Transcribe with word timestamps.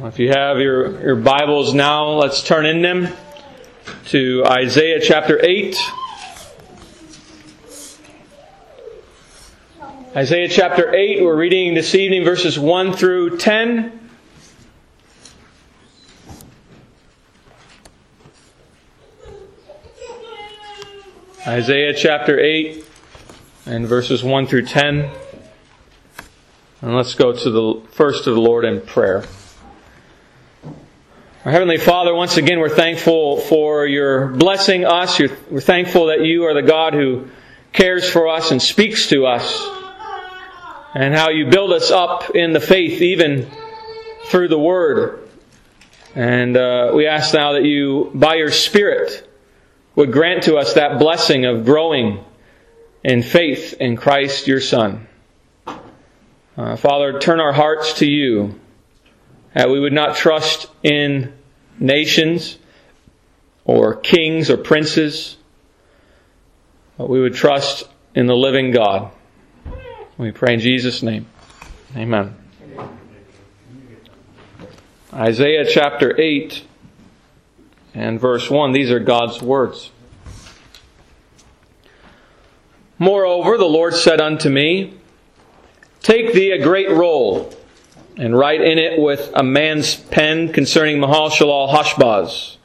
If 0.00 0.20
you 0.20 0.28
have 0.28 0.60
your, 0.60 1.02
your 1.02 1.16
Bibles 1.16 1.74
now, 1.74 2.10
let's 2.10 2.44
turn 2.44 2.66
in 2.66 2.82
them 2.82 3.08
to 4.06 4.44
Isaiah 4.46 5.00
chapter 5.00 5.44
8. 5.44 5.76
Isaiah 10.14 10.48
chapter 10.48 10.94
8, 10.94 11.24
we're 11.24 11.34
reading 11.34 11.74
this 11.74 11.96
evening 11.96 12.22
verses 12.22 12.56
1 12.56 12.92
through 12.92 13.38
10. 13.38 14.08
Isaiah 21.44 21.92
chapter 21.92 22.38
8 22.38 22.84
and 23.66 23.88
verses 23.88 24.22
1 24.22 24.46
through 24.46 24.66
10. 24.66 25.10
And 26.82 26.94
let's 26.94 27.16
go 27.16 27.32
to 27.32 27.50
the 27.50 27.82
first 27.90 28.28
of 28.28 28.36
the 28.36 28.40
Lord 28.40 28.64
in 28.64 28.80
prayer. 28.80 29.24
Our 31.44 31.52
Heavenly 31.52 31.78
Father, 31.78 32.12
once 32.12 32.36
again, 32.36 32.58
we're 32.58 32.68
thankful 32.68 33.36
for 33.36 33.86
your 33.86 34.26
blessing 34.26 34.84
us. 34.84 35.20
we're 35.48 35.60
thankful 35.60 36.06
that 36.06 36.24
you 36.24 36.46
are 36.46 36.52
the 36.52 36.66
God 36.66 36.94
who 36.94 37.28
cares 37.72 38.10
for 38.10 38.26
us 38.26 38.50
and 38.50 38.60
speaks 38.60 39.06
to 39.10 39.24
us, 39.24 39.56
and 40.96 41.14
how 41.14 41.30
you 41.30 41.48
build 41.48 41.72
us 41.72 41.92
up 41.92 42.34
in 42.34 42.52
the 42.52 42.60
faith, 42.60 43.00
even 43.02 43.48
through 44.24 44.48
the 44.48 44.58
Word. 44.58 45.28
And 46.16 46.56
uh, 46.56 46.90
we 46.92 47.06
ask 47.06 47.32
now 47.32 47.52
that 47.52 47.64
you, 47.64 48.10
by 48.12 48.34
your 48.34 48.50
Spirit, 48.50 49.30
would 49.94 50.12
grant 50.12 50.42
to 50.44 50.56
us 50.56 50.74
that 50.74 50.98
blessing 50.98 51.46
of 51.46 51.64
growing 51.64 52.18
in 53.04 53.22
faith 53.22 53.74
in 53.78 53.94
Christ 53.96 54.48
your 54.48 54.60
Son. 54.60 55.06
Uh, 56.56 56.74
Father, 56.74 57.20
turn 57.20 57.38
our 57.38 57.52
hearts 57.52 58.00
to 58.00 58.06
you, 58.06 58.58
that 59.54 59.70
we 59.70 59.80
would 59.80 59.92
not 59.92 60.16
trust 60.16 60.68
in 60.82 61.32
nations 61.78 62.58
or 63.64 63.96
kings 63.96 64.50
or 64.50 64.56
princes, 64.56 65.36
but 66.96 67.08
we 67.08 67.20
would 67.20 67.34
trust 67.34 67.88
in 68.14 68.26
the 68.26 68.36
living 68.36 68.70
God. 68.70 69.10
We 70.16 70.32
pray 70.32 70.54
in 70.54 70.60
Jesus' 70.60 71.02
name. 71.02 71.26
Amen. 71.96 72.36
Isaiah 75.12 75.64
chapter 75.64 76.20
8 76.20 76.64
and 77.94 78.20
verse 78.20 78.50
1. 78.50 78.72
These 78.72 78.90
are 78.90 79.00
God's 79.00 79.40
words. 79.40 79.90
Moreover, 82.98 83.56
the 83.56 83.64
Lord 83.64 83.94
said 83.94 84.20
unto 84.20 84.50
me, 84.50 84.94
Take 86.02 86.32
thee 86.32 86.50
a 86.50 86.62
great 86.62 86.90
roll, 86.90 87.52
and 88.18 88.36
write 88.36 88.60
in 88.60 88.78
it 88.78 89.00
with 89.00 89.30
a 89.34 89.42
man's 89.42 89.94
pen 89.94 90.52
concerning 90.52 90.98
Mahal-shalal 90.98 91.72
Hashbaz. 91.72 92.56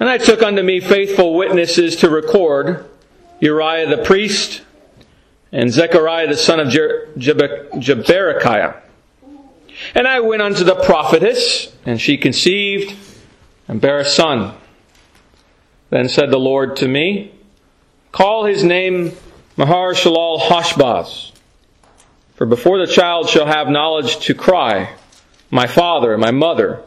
And 0.00 0.08
I 0.08 0.16
took 0.16 0.42
unto 0.42 0.62
me 0.62 0.80
faithful 0.80 1.34
witnesses 1.34 1.96
to 1.96 2.08
record 2.08 2.88
Uriah 3.40 3.94
the 3.94 4.02
priest 4.02 4.62
and 5.52 5.70
Zechariah 5.70 6.28
the 6.28 6.36
son 6.36 6.60
of 6.60 6.68
Jeberechiah. 6.68 8.80
And 9.94 10.08
I 10.08 10.20
went 10.20 10.42
unto 10.42 10.64
the 10.64 10.74
prophetess, 10.74 11.72
and 11.86 12.00
she 12.00 12.16
conceived 12.16 12.96
and 13.68 13.80
bare 13.80 13.98
a 13.98 14.04
son. 14.04 14.54
Then 15.90 16.08
said 16.08 16.30
the 16.30 16.38
Lord 16.38 16.76
to 16.76 16.88
me, 16.88 17.32
Call 18.12 18.46
his 18.46 18.64
name 18.64 19.12
Mahar-shalal 19.56 20.40
Hashbaz. 20.40 21.27
For 22.38 22.46
before 22.46 22.78
the 22.78 22.92
child 22.92 23.28
shall 23.28 23.46
have 23.46 23.68
knowledge 23.68 24.20
to 24.26 24.34
cry, 24.34 24.94
My 25.50 25.66
father, 25.66 26.16
my 26.16 26.30
mother, 26.30 26.80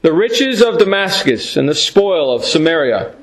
the 0.00 0.12
riches 0.12 0.60
of 0.60 0.78
Damascus 0.78 1.56
and 1.56 1.68
the 1.68 1.76
spoil 1.76 2.34
of 2.34 2.44
Samaria 2.44 3.14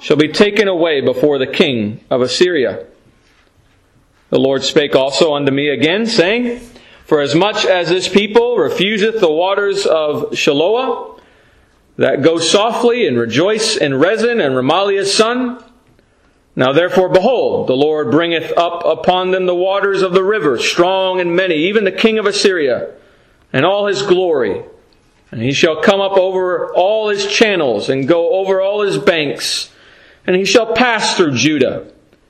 shall 0.00 0.16
be 0.16 0.28
taken 0.28 0.68
away 0.68 1.00
before 1.00 1.38
the 1.38 1.48
king 1.48 2.04
of 2.10 2.22
Assyria. 2.22 2.86
The 4.30 4.38
Lord 4.38 4.62
spake 4.62 4.94
also 4.94 5.34
unto 5.34 5.50
me 5.50 5.68
again, 5.68 6.06
saying, 6.06 6.60
For 7.06 7.20
as 7.20 7.34
much 7.34 7.66
as 7.66 7.88
this 7.88 8.08
people 8.08 8.56
refuseth 8.56 9.18
the 9.18 9.32
waters 9.32 9.84
of 9.84 10.30
Shiloah, 10.30 11.20
that 11.96 12.22
go 12.22 12.38
softly 12.38 13.08
and 13.08 13.18
rejoice 13.18 13.76
in 13.76 13.96
Rezin 13.96 14.40
and 14.40 14.54
Remaliah's 14.54 15.12
son. 15.12 15.62
Now 16.54 16.72
therefore, 16.72 17.08
behold, 17.08 17.66
the 17.66 17.74
Lord 17.74 18.10
bringeth 18.10 18.52
up 18.56 18.84
upon 18.84 19.30
them 19.30 19.46
the 19.46 19.54
waters 19.54 20.02
of 20.02 20.12
the 20.12 20.22
river, 20.22 20.58
strong 20.58 21.20
and 21.20 21.34
many, 21.34 21.68
even 21.68 21.84
the 21.84 21.92
king 21.92 22.18
of 22.18 22.26
Assyria, 22.26 22.90
and 23.52 23.64
all 23.64 23.86
his 23.86 24.02
glory. 24.02 24.62
And 25.30 25.40
he 25.40 25.52
shall 25.52 25.80
come 25.80 26.00
up 26.00 26.12
over 26.12 26.74
all 26.74 27.08
his 27.08 27.26
channels, 27.26 27.88
and 27.88 28.06
go 28.06 28.34
over 28.34 28.60
all 28.60 28.82
his 28.82 28.98
banks, 28.98 29.70
and 30.26 30.36
he 30.36 30.44
shall 30.44 30.74
pass 30.74 31.16
through 31.16 31.36
Judah. 31.36 31.86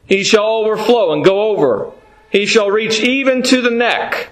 He 0.06 0.22
shall 0.22 0.47
overflow 0.47 1.12
and 1.12 1.25
go 1.25 1.50
over. 1.50 1.91
He 2.31 2.47
shall 2.47 2.71
reach 2.71 3.00
even 3.00 3.43
to 3.43 3.60
the 3.60 3.71
neck 3.71 4.31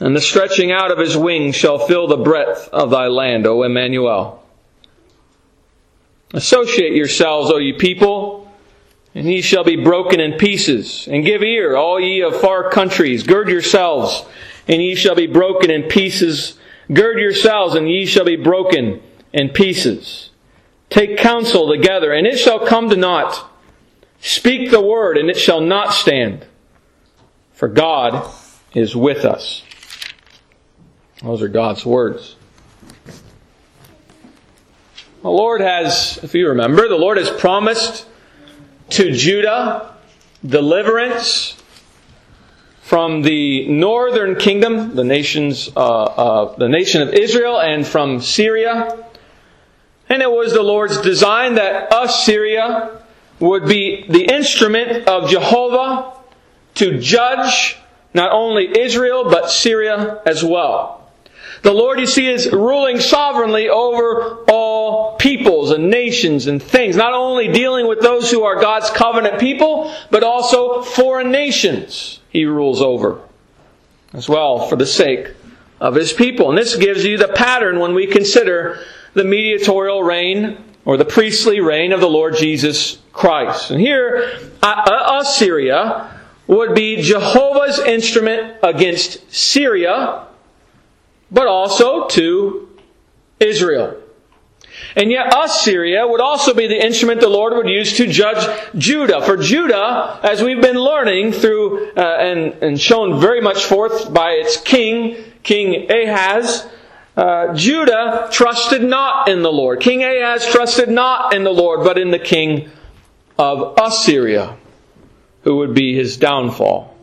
and 0.00 0.14
the 0.14 0.20
stretching 0.20 0.72
out 0.72 0.90
of 0.90 0.98
his 0.98 1.16
wings 1.16 1.56
shall 1.56 1.78
fill 1.78 2.06
the 2.06 2.16
breadth 2.16 2.68
of 2.68 2.90
thy 2.90 3.06
land, 3.06 3.46
O 3.46 3.62
Emmanuel. 3.62 4.42
Associate 6.34 6.92
yourselves, 6.92 7.50
O 7.50 7.56
ye 7.56 7.72
people, 7.72 8.35
and 9.16 9.26
ye 9.26 9.40
shall 9.40 9.64
be 9.64 9.82
broken 9.82 10.20
in 10.20 10.34
pieces. 10.34 11.08
And 11.10 11.24
give 11.24 11.42
ear, 11.42 11.74
all 11.74 11.98
ye 11.98 12.20
of 12.20 12.38
far 12.38 12.68
countries. 12.68 13.22
Gird 13.22 13.48
yourselves, 13.48 14.26
and 14.68 14.82
ye 14.82 14.94
shall 14.94 15.14
be 15.14 15.26
broken 15.26 15.70
in 15.70 15.84
pieces. 15.84 16.58
Gird 16.92 17.18
yourselves, 17.18 17.74
and 17.74 17.88
ye 17.88 18.04
shall 18.04 18.26
be 18.26 18.36
broken 18.36 19.02
in 19.32 19.48
pieces. 19.48 20.28
Take 20.90 21.16
counsel 21.16 21.66
together, 21.66 22.12
and 22.12 22.26
it 22.26 22.38
shall 22.38 22.66
come 22.66 22.90
to 22.90 22.96
naught. 22.96 23.50
Speak 24.20 24.70
the 24.70 24.82
word, 24.82 25.16
and 25.16 25.30
it 25.30 25.38
shall 25.38 25.62
not 25.62 25.94
stand. 25.94 26.44
For 27.54 27.68
God 27.68 28.30
is 28.74 28.94
with 28.94 29.24
us. 29.24 29.62
Those 31.22 31.40
are 31.40 31.48
God's 31.48 31.86
words. 31.86 32.36
The 35.22 35.30
Lord 35.30 35.62
has, 35.62 36.20
if 36.22 36.34
you 36.34 36.50
remember, 36.50 36.86
the 36.86 36.96
Lord 36.96 37.16
has 37.16 37.30
promised 37.30 38.06
to 38.90 39.12
Judah 39.12 39.94
deliverance 40.44 41.60
from 42.82 43.22
the 43.22 43.66
northern 43.66 44.36
kingdom, 44.36 44.94
the 44.94 45.02
nations, 45.02 45.68
uh, 45.74 46.02
uh, 46.04 46.56
the 46.56 46.68
nation 46.68 47.02
of 47.02 47.12
Israel, 47.14 47.60
and 47.60 47.84
from 47.84 48.20
Syria. 48.20 49.04
And 50.08 50.22
it 50.22 50.30
was 50.30 50.52
the 50.52 50.62
Lord's 50.62 51.00
design 51.00 51.56
that 51.56 51.92
Assyria 51.92 53.02
would 53.40 53.66
be 53.66 54.06
the 54.08 54.32
instrument 54.32 55.08
of 55.08 55.28
Jehovah 55.28 56.12
to 56.76 57.00
judge 57.00 57.76
not 58.14 58.32
only 58.32 58.78
Israel, 58.78 59.24
but 59.24 59.50
Syria 59.50 60.22
as 60.24 60.44
well. 60.44 61.10
The 61.62 61.72
Lord, 61.72 61.98
you 61.98 62.06
see, 62.06 62.28
is 62.28 62.50
ruling 62.52 63.00
sovereignly 63.00 63.68
over 63.68 64.44
all 64.48 64.85
peoples 65.18 65.70
and 65.70 65.90
nations 65.90 66.46
and 66.46 66.62
things, 66.62 66.96
not 66.96 67.12
only 67.12 67.48
dealing 67.48 67.86
with 67.86 68.00
those 68.00 68.30
who 68.30 68.44
are 68.44 68.60
God's 68.60 68.90
covenant 68.90 69.38
people, 69.40 69.92
but 70.10 70.22
also 70.22 70.82
foreign 70.82 71.30
nations 71.30 72.20
He 72.30 72.44
rules 72.44 72.80
over 72.80 73.20
as 74.12 74.28
well 74.28 74.68
for 74.68 74.76
the 74.76 74.86
sake 74.86 75.32
of 75.80 75.94
His 75.94 76.12
people. 76.12 76.48
And 76.48 76.58
this 76.58 76.76
gives 76.76 77.04
you 77.04 77.18
the 77.18 77.28
pattern 77.28 77.78
when 77.78 77.94
we 77.94 78.06
consider 78.06 78.84
the 79.14 79.24
mediatorial 79.24 80.02
reign 80.02 80.58
or 80.84 80.96
the 80.96 81.04
priestly 81.04 81.60
reign 81.60 81.92
of 81.92 82.00
the 82.00 82.08
Lord 82.08 82.36
Jesus 82.36 82.98
Christ. 83.12 83.70
And 83.70 83.80
here, 83.80 84.38
uh, 84.62 84.66
uh, 84.66 85.20
Assyria 85.20 86.20
would 86.46 86.74
be 86.74 87.02
Jehovah's 87.02 87.78
instrument 87.78 88.58
against 88.62 89.32
Syria 89.32 90.26
but 91.30 91.46
also 91.46 92.06
to 92.08 92.68
Israel. 93.40 93.96
And 94.94 95.10
yet 95.10 95.34
Assyria 95.34 96.06
would 96.06 96.20
also 96.20 96.54
be 96.54 96.66
the 96.66 96.82
instrument 96.82 97.20
the 97.20 97.28
Lord 97.28 97.54
would 97.54 97.68
use 97.68 97.96
to 97.98 98.06
judge 98.06 98.46
Judah. 98.76 99.22
For 99.22 99.36
Judah, 99.36 100.20
as 100.22 100.42
we've 100.42 100.60
been 100.60 100.78
learning 100.78 101.32
through 101.32 101.92
uh, 101.92 102.00
and, 102.00 102.54
and 102.62 102.80
shown 102.80 103.20
very 103.20 103.40
much 103.40 103.64
forth 103.64 104.12
by 104.12 104.32
its 104.32 104.60
king, 104.60 105.16
King 105.42 105.90
Ahaz, 105.90 106.66
uh, 107.16 107.54
Judah 107.54 108.28
trusted 108.32 108.82
not 108.82 109.28
in 109.28 109.42
the 109.42 109.52
Lord. 109.52 109.80
King 109.80 110.02
Ahaz 110.02 110.46
trusted 110.46 110.88
not 110.88 111.34
in 111.34 111.44
the 111.44 111.52
Lord, 111.52 111.84
but 111.84 111.98
in 111.98 112.10
the 112.10 112.18
king 112.18 112.70
of 113.38 113.74
Assyria, 113.78 114.56
who 115.42 115.56
would 115.56 115.74
be 115.74 115.94
his 115.94 116.16
downfall. 116.16 116.94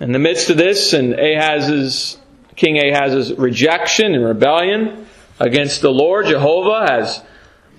In 0.00 0.12
the 0.12 0.18
midst 0.18 0.50
of 0.50 0.56
this, 0.56 0.94
and 0.94 1.14
Ahaz's 1.14 2.18
King 2.56 2.78
Ahaz's 2.78 3.32
rejection 3.34 4.14
and 4.14 4.24
rebellion 4.24 5.06
against 5.38 5.80
the 5.80 5.90
Lord, 5.90 6.26
Jehovah 6.26 6.86
has 6.88 7.22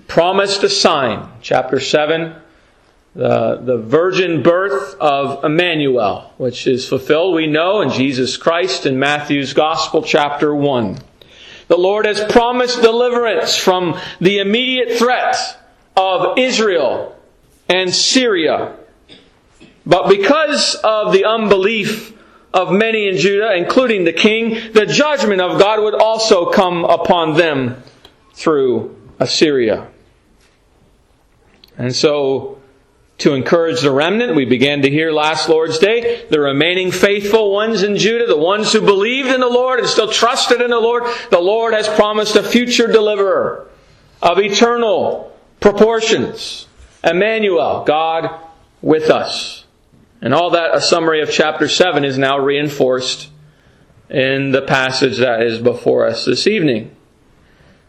promised 0.07 0.63
a 0.63 0.69
sign. 0.69 1.29
Chapter 1.41 1.79
7, 1.79 2.35
the, 3.15 3.61
the 3.63 3.77
virgin 3.77 4.44
birth 4.44 4.95
of 5.00 5.44
Emmanuel, 5.44 6.33
which 6.38 6.67
is 6.67 6.88
fulfilled, 6.88 7.35
we 7.35 7.47
know, 7.47 7.81
in 7.81 7.89
Jesus 7.89 8.38
Christ 8.38 8.85
in 8.85 9.00
Matthew's 9.00 9.53
Gospel, 9.53 10.01
chapter 10.01 10.53
1. 10.53 10.97
The 11.67 11.77
Lord 11.77 12.05
has 12.05 12.23
promised 12.31 12.81
deliverance 12.81 13.55
from 13.55 14.00
the 14.19 14.39
immediate 14.39 14.97
threat 14.97 15.35
of 15.95 16.38
Israel 16.38 17.15
and 17.69 17.94
Syria. 17.94 18.75
But 19.85 20.09
because 20.09 20.75
of 20.83 21.11
the 21.13 21.25
unbelief 21.25 22.12
of 22.53 22.71
many 22.71 23.07
in 23.07 23.17
Judah, 23.17 23.55
including 23.55 24.03
the 24.03 24.13
king, 24.13 24.71
the 24.73 24.85
judgment 24.85 25.41
of 25.41 25.59
God 25.59 25.81
would 25.81 25.95
also 25.95 26.51
come 26.51 26.85
upon 26.85 27.35
them 27.35 27.81
through 28.33 28.95
Assyria. 29.19 29.88
And 31.77 31.95
so, 31.95 32.61
to 33.19 33.33
encourage 33.33 33.81
the 33.81 33.91
remnant, 33.91 34.35
we 34.35 34.45
began 34.45 34.81
to 34.83 34.89
hear 34.89 35.11
last 35.11 35.50
Lord's 35.50 35.79
Day, 35.79 36.25
the 36.29 36.39
remaining 36.39 36.91
faithful 36.91 37.51
ones 37.51 37.81
in 37.81 37.97
Judah, 37.97 38.27
the 38.27 38.38
ones 38.38 38.71
who 38.73 38.81
believed 38.81 39.29
in 39.29 39.39
the 39.39 39.47
Lord 39.47 39.79
and 39.79 39.88
still 39.88 40.11
trusted 40.11 40.61
in 40.61 40.69
the 40.69 40.79
Lord, 40.79 41.03
the 41.31 41.39
Lord 41.39 41.73
has 41.73 41.88
promised 41.88 42.35
a 42.35 42.44
future 42.44 42.88
deliverer 42.88 43.67
of 44.21 44.39
eternal 44.39 45.35
proportions. 45.59 46.67
Emmanuel, 47.03 47.83
God 47.85 48.29
with 48.81 49.09
us. 49.09 49.62
And 50.23 50.33
all 50.33 50.51
that, 50.51 50.73
a 50.73 50.79
summary 50.79 51.21
of 51.21 51.29
chapter 51.29 51.67
7 51.67 52.05
is 52.05 52.17
now 52.17 52.39
reinforced 52.39 53.29
in 54.09 54.51
the 54.51 54.61
passage 54.61 55.17
that 55.17 55.41
is 55.41 55.59
before 55.59 56.07
us 56.07 56.23
this 56.23 56.47
evening. 56.47 56.95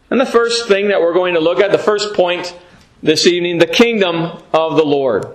And 0.09 0.19
the 0.19 0.25
first 0.25 0.67
thing 0.67 0.89
that 0.89 0.99
we're 0.99 1.13
going 1.13 1.35
to 1.35 1.39
look 1.39 1.61
at, 1.61 1.71
the 1.71 1.77
first 1.77 2.13
point 2.13 2.53
this 3.01 3.25
evening, 3.25 3.59
the 3.59 3.65
kingdom 3.65 4.43
of 4.51 4.75
the 4.75 4.83
Lord. 4.83 5.27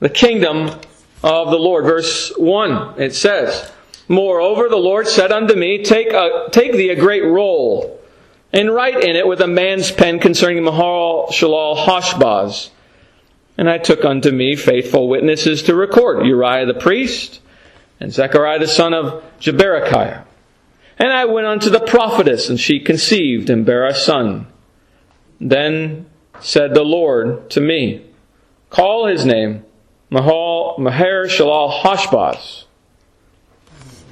The 0.00 0.08
kingdom 0.08 0.80
of 1.22 1.50
the 1.50 1.56
Lord. 1.56 1.84
Verse 1.84 2.32
1, 2.36 3.00
it 3.00 3.14
says, 3.14 3.70
Moreover, 4.08 4.68
the 4.68 4.74
Lord 4.74 5.06
said 5.06 5.30
unto 5.30 5.54
me, 5.54 5.84
Take, 5.84 6.08
a, 6.08 6.48
take 6.50 6.72
thee 6.72 6.88
a 6.88 6.96
great 6.96 7.24
roll, 7.24 8.00
and 8.52 8.74
write 8.74 9.04
in 9.04 9.14
it 9.14 9.28
with 9.28 9.40
a 9.40 9.46
man's 9.46 9.92
pen 9.92 10.18
concerning 10.18 10.64
Mahal 10.64 11.28
Shalal 11.28 11.76
Hashbaz. 11.76 12.70
And 13.58 13.68
I 13.68 13.76
took 13.76 14.04
unto 14.04 14.30
me 14.30 14.56
faithful 14.56 15.08
witnesses 15.08 15.64
to 15.64 15.74
record 15.74 16.24
Uriah 16.24 16.64
the 16.64 16.74
priest, 16.74 17.40
and 18.00 18.12
Zechariah 18.12 18.60
the 18.60 18.68
son 18.68 18.94
of 18.94 19.24
Jeberechiah. 19.40 20.24
And 20.98 21.12
I 21.12 21.24
went 21.26 21.46
unto 21.46 21.68
the 21.68 21.80
prophetess, 21.80 22.48
and 22.48 22.58
she 22.58 22.80
conceived 22.80 23.50
and 23.50 23.66
bare 23.66 23.84
a 23.84 23.94
son. 23.94 24.46
Then 25.40 26.06
said 26.40 26.74
the 26.74 26.84
Lord 26.84 27.50
to 27.50 27.60
me, 27.60 28.04
Call 28.70 29.06
his 29.06 29.24
name 29.26 29.64
Mahal 30.10 30.76
Maher 30.78 31.26
Shalal 31.26 31.82
Hashbaz. 31.82 32.64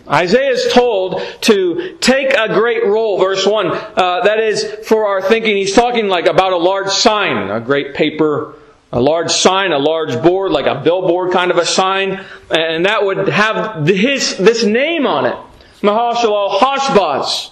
Isaiah 0.08 0.52
is 0.52 0.72
told 0.72 1.20
to 1.42 1.96
take 2.00 2.32
a 2.32 2.48
great 2.48 2.84
roll, 2.86 3.18
verse 3.18 3.44
1. 3.44 3.66
Uh, 3.66 4.20
that 4.22 4.38
is, 4.38 4.64
for 4.86 5.06
our 5.06 5.20
thinking, 5.20 5.56
he's 5.56 5.74
talking 5.74 6.08
like 6.08 6.26
about 6.26 6.52
a 6.52 6.56
large 6.56 6.90
sign, 6.90 7.50
a 7.50 7.60
great 7.60 7.94
paper, 7.94 8.54
a 8.92 9.00
large 9.00 9.30
sign, 9.30 9.72
a 9.72 9.78
large 9.78 10.22
board, 10.22 10.52
like 10.52 10.66
a 10.66 10.80
billboard 10.82 11.32
kind 11.32 11.50
of 11.50 11.58
a 11.58 11.66
sign, 11.66 12.24
and 12.50 12.86
that 12.86 13.04
would 13.04 13.28
have 13.28 13.86
his, 13.86 14.36
this 14.38 14.64
name 14.64 15.06
on 15.06 15.26
it. 15.26 15.36
Mahashalal 15.82 16.58
Hashbaz. 16.58 17.50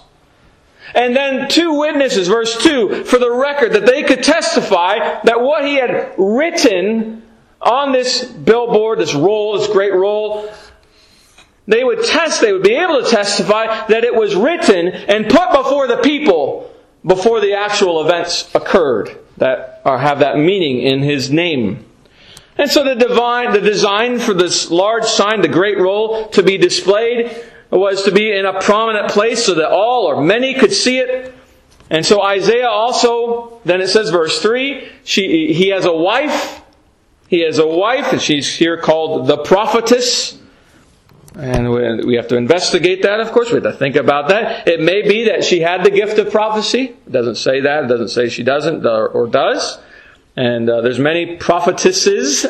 And 0.93 1.15
then 1.15 1.49
two 1.49 1.79
witnesses, 1.79 2.27
verse 2.27 2.63
2, 2.63 3.03
for 3.03 3.19
the 3.19 3.31
record, 3.31 3.73
that 3.73 3.85
they 3.85 4.03
could 4.03 4.23
testify 4.23 5.19
that 5.23 5.41
what 5.41 5.65
he 5.65 5.75
had 5.75 6.13
written 6.17 7.23
on 7.61 7.91
this 7.91 8.23
billboard, 8.23 8.99
this 8.99 9.13
roll, 9.13 9.57
this 9.57 9.67
great 9.67 9.93
roll, 9.93 10.49
they 11.67 11.83
would 11.83 12.03
test, 12.05 12.41
they 12.41 12.53
would 12.53 12.63
be 12.63 12.75
able 12.75 13.03
to 13.03 13.09
testify 13.09 13.87
that 13.87 14.03
it 14.03 14.15
was 14.15 14.35
written 14.35 14.87
and 14.87 15.27
put 15.27 15.51
before 15.51 15.87
the 15.87 15.97
people 15.97 16.71
before 17.05 17.41
the 17.41 17.53
actual 17.53 18.05
events 18.05 18.53
occurred 18.55 19.24
that 19.37 19.81
or 19.85 19.97
have 19.97 20.19
that 20.19 20.37
meaning 20.37 20.79
in 20.79 21.01
his 21.01 21.31
name. 21.31 21.85
And 22.57 22.71
so 22.71 22.83
the 22.83 22.95
divine, 22.95 23.51
the 23.51 23.61
design 23.61 24.19
for 24.19 24.33
this 24.33 24.71
large 24.71 25.05
sign, 25.05 25.41
the 25.41 25.47
great 25.47 25.77
roll, 25.77 26.29
to 26.29 26.41
be 26.41 26.57
displayed 26.57 27.43
was 27.69 28.03
to 28.03 28.11
be 28.11 28.31
in 28.31 28.45
a 28.45 28.61
prominent 28.61 29.09
place 29.09 29.45
so 29.45 29.55
that 29.55 29.69
all 29.69 30.05
or 30.05 30.21
many 30.21 30.53
could 30.53 30.71
see 30.71 30.99
it. 30.99 31.33
And 31.89 32.05
so 32.05 32.21
Isaiah 32.21 32.69
also, 32.69 33.59
then 33.65 33.81
it 33.81 33.89
says 33.89 34.09
verse 34.09 34.41
3, 34.41 34.89
she, 35.03 35.53
he 35.53 35.69
has 35.69 35.85
a 35.85 35.93
wife. 35.93 36.61
He 37.27 37.41
has 37.41 37.57
a 37.57 37.67
wife, 37.67 38.13
and 38.13 38.21
she's 38.21 38.55
here 38.55 38.77
called 38.77 39.27
the 39.27 39.37
prophetess. 39.37 40.39
And 41.37 41.69
we 42.05 42.15
have 42.15 42.29
to 42.29 42.37
investigate 42.37 43.03
that, 43.03 43.19
of 43.19 43.31
course. 43.31 43.49
We 43.49 43.55
have 43.55 43.63
to 43.63 43.73
think 43.73 43.97
about 43.97 44.29
that. 44.29 44.67
It 44.67 44.79
may 44.79 45.01
be 45.01 45.25
that 45.25 45.43
she 45.43 45.59
had 45.59 45.83
the 45.83 45.91
gift 45.91 46.17
of 46.17 46.31
prophecy. 46.31 46.95
It 47.05 47.11
doesn't 47.11 47.35
say 47.35 47.59
that. 47.61 47.83
It 47.83 47.87
doesn't 47.87 48.09
say 48.09 48.29
she 48.29 48.43
doesn't 48.43 48.85
or 48.85 49.27
does. 49.27 49.79
And 50.37 50.69
uh, 50.69 50.81
there's 50.81 50.99
many 50.99 51.35
prophetesses 51.35 52.45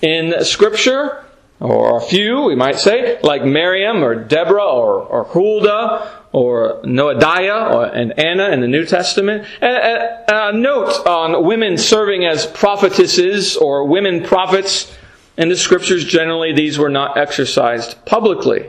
in 0.00 0.42
Scripture, 0.44 1.24
or 1.58 1.98
a 1.98 2.00
few, 2.00 2.42
we 2.42 2.54
might 2.54 2.78
say, 2.78 3.20
like 3.22 3.44
Miriam 3.44 4.02
or 4.02 4.14
Deborah 4.14 4.64
or, 4.64 5.02
or 5.02 5.24
Huldah 5.24 6.24
or 6.32 6.80
Noadiah 6.82 7.74
or, 7.74 7.84
and 7.84 8.18
Anna 8.18 8.48
in 8.50 8.60
the 8.60 8.68
New 8.68 8.86
Testament. 8.86 9.46
A, 9.60 9.66
a, 9.66 10.48
a 10.48 10.52
note 10.54 11.06
on 11.06 11.44
women 11.44 11.76
serving 11.76 12.24
as 12.24 12.46
prophetesses 12.46 13.56
or 13.56 13.86
women 13.86 14.22
prophets 14.24 14.96
in 15.40 15.48
the 15.48 15.56
scriptures, 15.56 16.04
generally, 16.04 16.52
these 16.52 16.78
were 16.78 16.90
not 16.90 17.16
exercised 17.16 18.04
publicly. 18.04 18.68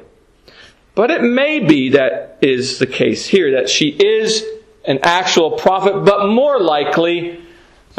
But 0.96 1.12
it 1.12 1.22
may 1.22 1.60
be 1.60 1.90
that 1.90 2.38
is 2.42 2.80
the 2.80 2.88
case 2.88 3.28
here, 3.28 3.52
that 3.52 3.70
she 3.70 3.90
is 3.90 4.46
an 4.86 5.00
actual 5.04 5.52
prophet, 5.52 6.06
but 6.06 6.30
more 6.30 6.62
likely, 6.62 7.42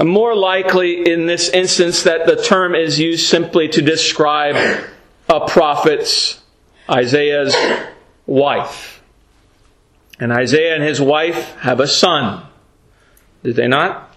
more 0.02 0.34
likely 0.34 1.06
in 1.06 1.26
this 1.26 1.50
instance 1.50 2.04
that 2.04 2.24
the 2.24 2.42
term 2.42 2.74
is 2.74 2.98
used 2.98 3.28
simply 3.28 3.68
to 3.68 3.82
describe 3.82 4.56
a 5.28 5.46
prophet's, 5.46 6.40
Isaiah's 6.88 7.54
wife. 8.26 9.02
And 10.18 10.32
Isaiah 10.32 10.76
and 10.76 10.82
his 10.82 10.98
wife 10.98 11.56
have 11.56 11.78
a 11.78 11.86
son. 11.86 12.46
Did 13.44 13.56
they 13.56 13.68
not? 13.68 14.16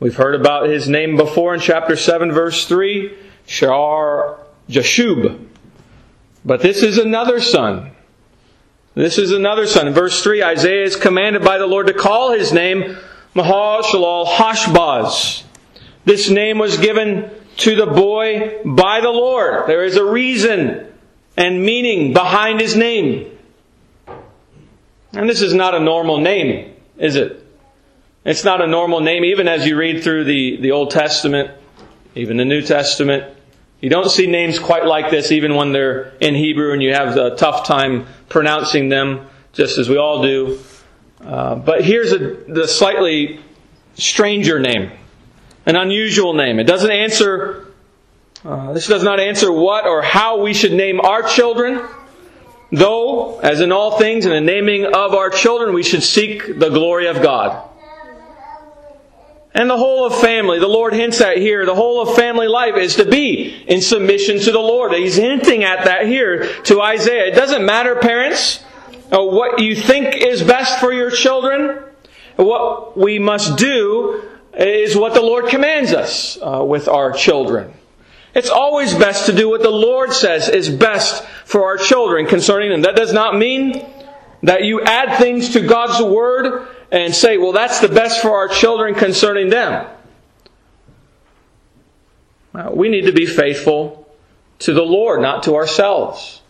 We've 0.00 0.16
heard 0.16 0.34
about 0.34 0.68
his 0.68 0.88
name 0.88 1.16
before 1.16 1.54
in 1.54 1.60
chapter 1.60 1.94
7 1.94 2.32
verse 2.32 2.66
3. 2.66 3.18
Shar 3.46 4.38
Jashub. 4.68 5.46
But 6.44 6.60
this 6.60 6.82
is 6.82 6.98
another 6.98 7.40
son. 7.40 7.90
This 8.94 9.18
is 9.18 9.32
another 9.32 9.66
son. 9.66 9.88
In 9.88 9.94
verse 9.94 10.22
3, 10.22 10.42
Isaiah 10.42 10.84
is 10.84 10.96
commanded 10.96 11.42
by 11.42 11.58
the 11.58 11.66
Lord 11.66 11.88
to 11.88 11.94
call 11.94 12.32
his 12.32 12.52
name 12.52 12.96
Mahal 13.34 13.82
Shalal 13.82 14.26
Hashbaz. 14.26 15.42
This 16.04 16.28
name 16.30 16.58
was 16.58 16.76
given 16.78 17.30
to 17.58 17.74
the 17.74 17.86
boy 17.86 18.60
by 18.64 19.00
the 19.00 19.10
Lord. 19.10 19.66
There 19.66 19.84
is 19.84 19.96
a 19.96 20.04
reason 20.04 20.86
and 21.36 21.62
meaning 21.62 22.12
behind 22.12 22.60
his 22.60 22.76
name. 22.76 23.36
And 25.12 25.28
this 25.28 25.42
is 25.42 25.54
not 25.54 25.74
a 25.74 25.80
normal 25.80 26.18
name, 26.18 26.74
is 26.98 27.16
it? 27.16 27.40
It's 28.24 28.44
not 28.44 28.60
a 28.60 28.66
normal 28.66 29.00
name, 29.00 29.24
even 29.24 29.48
as 29.48 29.66
you 29.66 29.76
read 29.76 30.02
through 30.02 30.24
the, 30.24 30.56
the 30.60 30.70
Old 30.72 30.90
Testament, 30.90 31.50
even 32.14 32.36
the 32.36 32.44
New 32.44 32.62
Testament. 32.62 33.36
You 33.80 33.90
don't 33.90 34.10
see 34.10 34.26
names 34.26 34.58
quite 34.58 34.86
like 34.86 35.10
this 35.10 35.32
even 35.32 35.54
when 35.54 35.72
they're 35.72 36.14
in 36.20 36.34
Hebrew 36.34 36.72
and 36.72 36.82
you 36.82 36.94
have 36.94 37.16
a 37.16 37.36
tough 37.36 37.66
time 37.66 38.06
pronouncing 38.28 38.88
them, 38.88 39.26
just 39.52 39.78
as 39.78 39.88
we 39.88 39.96
all 39.96 40.22
do. 40.22 40.60
Uh, 41.20 41.56
but 41.56 41.84
here's 41.84 42.12
a, 42.12 42.18
the 42.18 42.68
slightly 42.68 43.40
stranger 43.94 44.58
name, 44.58 44.90
an 45.66 45.76
unusual 45.76 46.34
name. 46.34 46.58
It 46.58 46.64
doesn't 46.64 46.90
answer, 46.90 47.72
uh, 48.44 48.72
this 48.72 48.86
does 48.86 49.02
not 49.02 49.20
answer 49.20 49.50
what 49.52 49.86
or 49.86 50.02
how 50.02 50.40
we 50.40 50.54
should 50.54 50.72
name 50.72 51.00
our 51.00 51.22
children. 51.22 51.86
Though, 52.72 53.38
as 53.40 53.60
in 53.60 53.70
all 53.70 53.98
things, 53.98 54.24
in 54.24 54.32
the 54.32 54.40
naming 54.40 54.86
of 54.86 55.14
our 55.14 55.30
children, 55.30 55.74
we 55.74 55.82
should 55.82 56.02
seek 56.02 56.58
the 56.58 56.70
glory 56.70 57.06
of 57.06 57.22
God. 57.22 57.68
And 59.54 59.70
the 59.70 59.76
whole 59.76 60.04
of 60.04 60.20
family, 60.20 60.58
the 60.58 60.66
Lord 60.66 60.94
hints 60.94 61.20
at 61.20 61.36
here, 61.36 61.64
the 61.64 61.76
whole 61.76 62.02
of 62.02 62.16
family 62.16 62.48
life 62.48 62.76
is 62.76 62.96
to 62.96 63.04
be 63.04 63.64
in 63.68 63.80
submission 63.80 64.40
to 64.40 64.50
the 64.50 64.58
Lord. 64.58 64.92
He's 64.92 65.14
hinting 65.14 65.62
at 65.62 65.84
that 65.84 66.06
here 66.06 66.52
to 66.64 66.82
Isaiah. 66.82 67.26
It 67.28 67.36
doesn't 67.36 67.64
matter, 67.64 67.94
parents, 67.94 68.64
uh, 69.12 69.22
what 69.22 69.60
you 69.60 69.76
think 69.76 70.16
is 70.16 70.42
best 70.42 70.80
for 70.80 70.92
your 70.92 71.10
children. 71.10 71.84
What 72.34 72.98
we 72.98 73.20
must 73.20 73.56
do 73.56 74.28
is 74.54 74.96
what 74.96 75.14
the 75.14 75.22
Lord 75.22 75.46
commands 75.46 75.92
us 75.92 76.36
uh, 76.42 76.64
with 76.64 76.88
our 76.88 77.12
children. 77.12 77.72
It's 78.34 78.50
always 78.50 78.92
best 78.92 79.26
to 79.26 79.32
do 79.32 79.48
what 79.48 79.62
the 79.62 79.70
Lord 79.70 80.12
says 80.12 80.48
is 80.48 80.68
best 80.68 81.24
for 81.44 81.64
our 81.64 81.76
children 81.76 82.26
concerning 82.26 82.70
them. 82.70 82.82
That 82.82 82.96
does 82.96 83.12
not 83.12 83.36
mean 83.36 83.86
that 84.42 84.64
you 84.64 84.82
add 84.82 85.18
things 85.18 85.50
to 85.50 85.60
God's 85.60 86.02
Word 86.02 86.66
and 86.94 87.12
say, 87.12 87.38
well, 87.38 87.50
that's 87.50 87.80
the 87.80 87.88
best 87.88 88.22
for 88.22 88.36
our 88.36 88.46
children 88.46 88.94
concerning 88.94 89.50
them. 89.50 89.84
Uh, 92.54 92.70
we 92.72 92.88
need 92.88 93.06
to 93.06 93.12
be 93.12 93.26
faithful 93.26 94.08
to 94.60 94.72
the 94.72 94.84
Lord, 94.84 95.20
not 95.20 95.42
to 95.42 95.56
ourselves. 95.56 96.40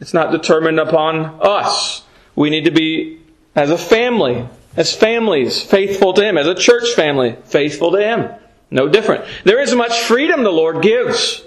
It's 0.00 0.12
not 0.12 0.32
determined 0.32 0.80
upon 0.80 1.38
us. 1.40 2.02
We 2.34 2.50
need 2.50 2.64
to 2.64 2.72
be, 2.72 3.20
as 3.54 3.70
a 3.70 3.78
family, 3.78 4.48
as 4.76 4.92
families, 4.92 5.62
faithful 5.62 6.12
to 6.14 6.24
Him. 6.24 6.38
As 6.38 6.48
a 6.48 6.56
church 6.56 6.90
family, 6.96 7.36
faithful 7.44 7.92
to 7.92 8.02
Him. 8.02 8.30
No 8.72 8.88
different. 8.88 9.24
There 9.44 9.62
is 9.62 9.76
much 9.76 9.96
freedom 10.00 10.42
the 10.42 10.50
Lord 10.50 10.82
gives 10.82 11.40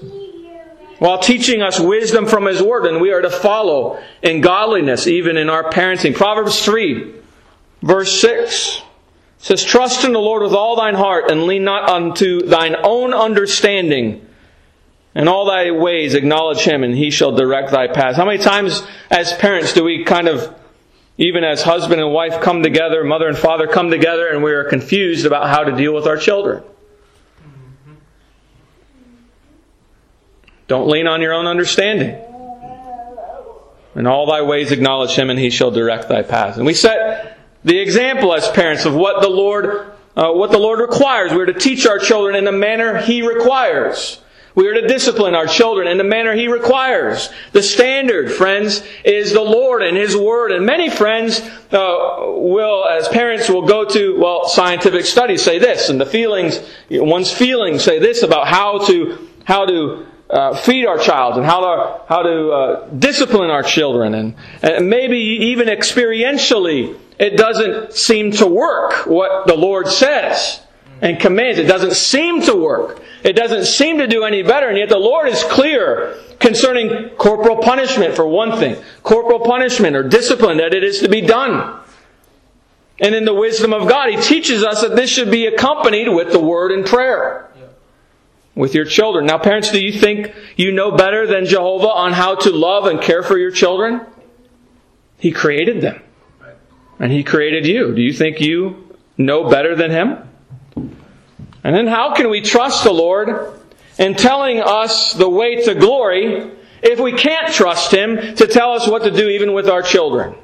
while 1.00 1.20
teaching 1.20 1.62
us 1.62 1.82
wisdom 1.82 2.28
from 2.28 2.46
His 2.46 2.64
Word, 2.64 2.86
and 2.86 3.02
we 3.02 3.12
are 3.12 3.22
to 3.22 3.30
follow 3.30 4.02
in 4.24 4.40
godliness, 4.40 5.06
even 5.06 5.36
in 5.36 5.50
our 5.50 5.70
parenting. 5.70 6.16
Proverbs 6.16 6.64
3, 6.64 7.18
verse 7.82 8.20
6 8.22 8.82
says, 9.38 9.64
Trust 9.64 10.04
in 10.04 10.14
the 10.14 10.20
Lord 10.20 10.44
with 10.44 10.54
all 10.54 10.76
thine 10.76 10.96
heart, 10.96 11.32
and 11.32 11.44
lean 11.44 11.64
not 11.64 11.90
unto 11.90 12.42
thine 12.44 12.76
own 12.84 13.14
understanding. 13.14 14.28
In 15.16 15.28
all 15.28 15.46
thy 15.46 15.72
ways 15.72 16.14
acknowledge 16.14 16.60
Him, 16.60 16.84
and 16.84 16.96
He 16.96 17.10
shall 17.10 17.32
direct 17.32 17.72
thy 17.72 17.88
paths. 17.88 18.18
How 18.18 18.26
many 18.26 18.38
times 18.38 18.84
as 19.10 19.34
parents 19.34 19.74
do 19.74 19.84
we 19.84 20.04
kind 20.04 20.28
of, 20.28 20.54
even 21.18 21.44
as 21.44 21.64
husband 21.64 22.02
and 22.02 22.14
wife 22.14 22.42
come 22.42 22.62
together, 22.62 23.04
mother 23.04 23.28
and 23.28 23.38
father 23.38 23.68
come 23.68 23.90
together, 23.90 24.28
and 24.28 24.44
we 24.44 24.52
are 24.52 24.64
confused 24.64 25.26
about 25.26 25.48
how 25.48 25.64
to 25.64 25.76
deal 25.76 25.94
with 25.94 26.08
our 26.08 26.18
children? 26.18 26.64
Don't 30.68 30.90
lean 30.90 31.08
on 31.08 31.22
your 31.22 31.34
own 31.34 31.48
understanding. 31.48 32.22
In 33.96 34.06
all 34.06 34.28
thy 34.28 34.44
ways 34.44 34.72
acknowledge 34.72 35.16
him, 35.16 35.30
and 35.30 35.40
he 35.40 35.50
shall 35.50 35.72
direct 35.72 36.10
thy 36.10 36.22
paths. 36.22 36.58
And 36.58 36.66
we 36.66 36.74
set 36.74 37.37
the 37.68 37.80
example 37.80 38.34
as 38.34 38.50
parents 38.52 38.86
of 38.86 38.96
what 38.96 39.22
the 39.22 39.30
Lord, 39.30 39.92
uh, 40.16 40.32
what 40.32 40.52
the 40.52 40.58
Lord 40.58 40.80
requires. 40.80 41.34
We're 41.34 41.48
to 41.48 41.54
teach 41.54 41.86
our 41.86 42.00
children 42.00 42.36
in 42.36 42.46
the 42.46 42.52
manner 42.52 43.02
he 43.02 43.22
requires. 43.22 44.22
We 44.58 44.68
are 44.70 44.74
to 44.74 44.88
discipline 44.88 45.36
our 45.36 45.46
children 45.46 45.88
in 45.88 46.00
the 46.00 46.04
manner 46.04 46.34
He 46.34 46.48
requires. 46.48 47.30
The 47.52 47.62
standard, 47.62 48.32
friends, 48.32 48.84
is 49.06 49.32
the 49.32 49.44
Lord 49.44 49.84
and 49.84 49.96
His 49.96 50.18
Word. 50.18 50.52
And 50.52 50.66
many 50.66 50.90
friends 50.90 51.42
uh, 51.42 52.16
will, 52.26 52.84
as 52.88 53.08
parents, 53.10 53.52
will 53.52 53.68
go 53.68 53.86
to, 53.86 54.20
well, 54.20 54.48
scientific 54.48 55.06
studies 55.06 55.44
say 55.44 55.60
this, 55.60 55.90
and 55.90 56.02
the 56.02 56.08
feelings, 56.08 56.60
one's 56.90 57.32
feelings 57.32 57.84
say 57.84 58.00
this 58.00 58.24
about 58.24 58.48
how 58.48 58.80
to, 58.88 59.30
how 59.44 59.68
to 59.68 60.08
uh, 60.28 60.56
feed 60.56 60.88
our 60.88 60.98
child 60.98 61.38
and 61.38 61.46
how 61.46 61.60
to, 61.60 62.02
how 62.10 62.24
to 62.24 62.50
uh, 62.50 62.90
discipline 62.90 63.52
our 63.52 63.62
children. 63.62 64.16
And, 64.16 64.36
and 64.64 64.90
maybe 64.90 65.20
even 65.20 65.68
experientially, 65.68 66.98
it 67.20 67.38
doesn't 67.38 67.94
seem 67.94 68.32
to 68.34 68.46
work 68.46 69.06
what 69.06 69.48
the 69.48 69.56
Lord 69.56 69.88
says 69.88 70.62
and 71.02 71.20
commands. 71.20 71.60
It 71.60 71.68
doesn't 71.68 71.96
seem 71.96 72.42
to 72.44 72.56
work. 72.56 73.02
It 73.24 73.34
doesn't 73.34 73.66
seem 73.66 73.98
to 73.98 74.08
do 74.08 74.24
any 74.24 74.44
better, 74.44 74.70
and 74.70 74.78
yet 74.78 74.90
the 74.90 74.98
Lord 74.98 75.28
is 75.28 75.44
clear 75.44 76.16
concerning 76.40 77.10
corporal 77.18 77.58
punishment 77.58 78.16
for 78.16 78.28
one 78.28 78.58
thing. 78.60 78.82
Corporal 79.04 79.40
punishment 79.40 79.96
or 79.96 80.08
discipline 80.08 80.58
that 80.58 80.74
it 80.74 80.84
is 80.84 81.00
to 81.00 81.10
be 81.10 81.22
done. 81.22 81.80
And 83.00 83.14
in 83.14 83.26
the 83.26 83.34
wisdom 83.34 83.74
of 83.74 83.88
God, 83.88 84.10
He 84.10 84.18
teaches 84.18 84.64
us 84.64 84.82
that 84.82 84.96
this 84.96 85.10
should 85.10 85.30
be 85.30 85.46
accompanied 85.46 86.10
with 86.10 86.32
the 86.32 86.40
word 86.40 86.72
and 86.72 86.86
prayer 86.86 87.50
with 88.56 88.74
your 88.74 88.86
children. 88.86 89.26
Now, 89.26 89.38
parents, 89.38 89.72
do 89.72 89.80
you 89.80 89.92
think 89.92 90.34
you 90.56 90.72
know 90.72 90.92
better 90.92 91.28
than 91.28 91.46
Jehovah 91.46 91.90
on 91.90 92.12
how 92.12 92.36
to 92.36 92.50
love 92.50 92.86
and 92.86 93.00
care 93.00 93.22
for 93.22 93.38
your 93.38 93.52
children? 93.52 94.02
He 95.20 95.32
created 95.32 95.82
them. 95.82 96.02
And 97.00 97.12
He 97.12 97.24
created 97.24 97.66
you. 97.66 97.94
Do 97.94 98.02
you 98.02 98.14
think 98.14 98.42
you 98.42 98.96
know 99.18 99.50
better 99.50 99.76
than 99.76 99.92
Him? 99.92 100.18
And 101.64 101.76
then 101.76 101.88
how 101.88 102.14
can 102.14 102.30
we 102.30 102.42
trust 102.42 102.84
the 102.84 102.94
Lord 102.94 103.60
in 103.98 104.16
telling 104.16 104.62
us 104.62 105.14
the 105.14 105.30
way 105.30 105.64
to 105.64 105.76
glory 105.76 106.52
if 106.82 107.00
we 107.00 107.12
can't 107.12 107.54
trust 107.54 107.94
Him 107.94 108.36
to 108.36 108.48
tell 108.48 108.74
us 108.74 108.88
what 108.88 109.04
to 109.04 109.12
do 109.12 109.28
even 109.30 109.54
with 109.54 109.68
our 109.70 109.82
children 109.82 110.36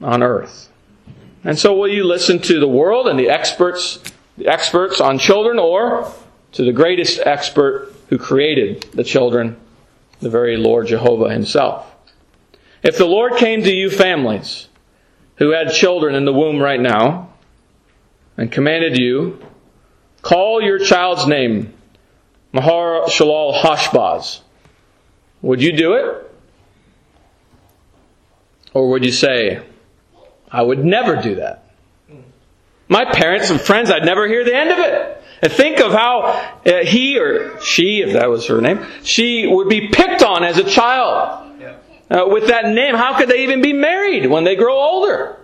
on 0.00 0.22
earth? 0.22 0.68
And 1.44 1.58
so 1.58 1.74
will 1.74 1.88
you 1.88 2.04
listen 2.04 2.38
to 2.42 2.60
the 2.60 2.68
world 2.68 3.08
and 3.08 3.18
the 3.18 3.28
experts, 3.28 3.98
the 4.38 4.46
experts 4.46 5.00
on 5.00 5.18
children 5.18 5.58
or 5.58 6.12
to 6.52 6.64
the 6.64 6.72
greatest 6.72 7.18
expert 7.24 7.92
who 8.08 8.18
created 8.18 8.82
the 8.92 9.02
children, 9.02 9.56
the 10.20 10.30
very 10.30 10.56
Lord 10.56 10.86
Jehovah 10.86 11.30
himself. 11.30 11.90
If 12.82 12.98
the 12.98 13.06
Lord 13.06 13.36
came 13.36 13.62
to 13.62 13.72
you 13.72 13.90
families 13.90 14.68
who 15.42 15.50
had 15.50 15.72
children 15.72 16.14
in 16.14 16.24
the 16.24 16.32
womb 16.32 16.60
right 16.60 16.80
now 16.80 17.28
and 18.36 18.52
commanded 18.52 18.96
you, 18.96 19.44
call 20.22 20.62
your 20.62 20.78
child's 20.78 21.26
name, 21.26 21.74
Mahar 22.52 23.06
Shalal 23.06 23.60
Hashbaz, 23.60 24.38
would 25.40 25.60
you 25.60 25.76
do 25.76 25.94
it? 25.94 26.32
Or 28.72 28.90
would 28.90 29.04
you 29.04 29.10
say, 29.10 29.60
I 30.48 30.62
would 30.62 30.84
never 30.84 31.20
do 31.20 31.34
that? 31.34 31.68
My 32.86 33.04
parents 33.04 33.50
and 33.50 33.60
friends, 33.60 33.90
I'd 33.90 34.04
never 34.04 34.28
hear 34.28 34.44
the 34.44 34.54
end 34.54 34.70
of 34.70 34.78
it. 34.78 35.24
And 35.42 35.50
think 35.50 35.80
of 35.80 35.90
how 35.90 36.20
uh, 36.64 36.84
he 36.84 37.18
or 37.18 37.60
she, 37.60 38.02
if 38.02 38.12
that 38.12 38.30
was 38.30 38.46
her 38.46 38.60
name, 38.60 38.86
she 39.02 39.48
would 39.48 39.68
be 39.68 39.88
picked 39.88 40.22
on 40.22 40.44
as 40.44 40.58
a 40.58 40.64
child. 40.64 41.41
Uh, 42.12 42.26
with 42.26 42.48
that 42.48 42.66
name, 42.66 42.94
how 42.94 43.16
could 43.16 43.28
they 43.28 43.44
even 43.44 43.62
be 43.62 43.72
married 43.72 44.26
when 44.26 44.44
they 44.44 44.54
grow 44.54 44.76
older? 44.76 45.38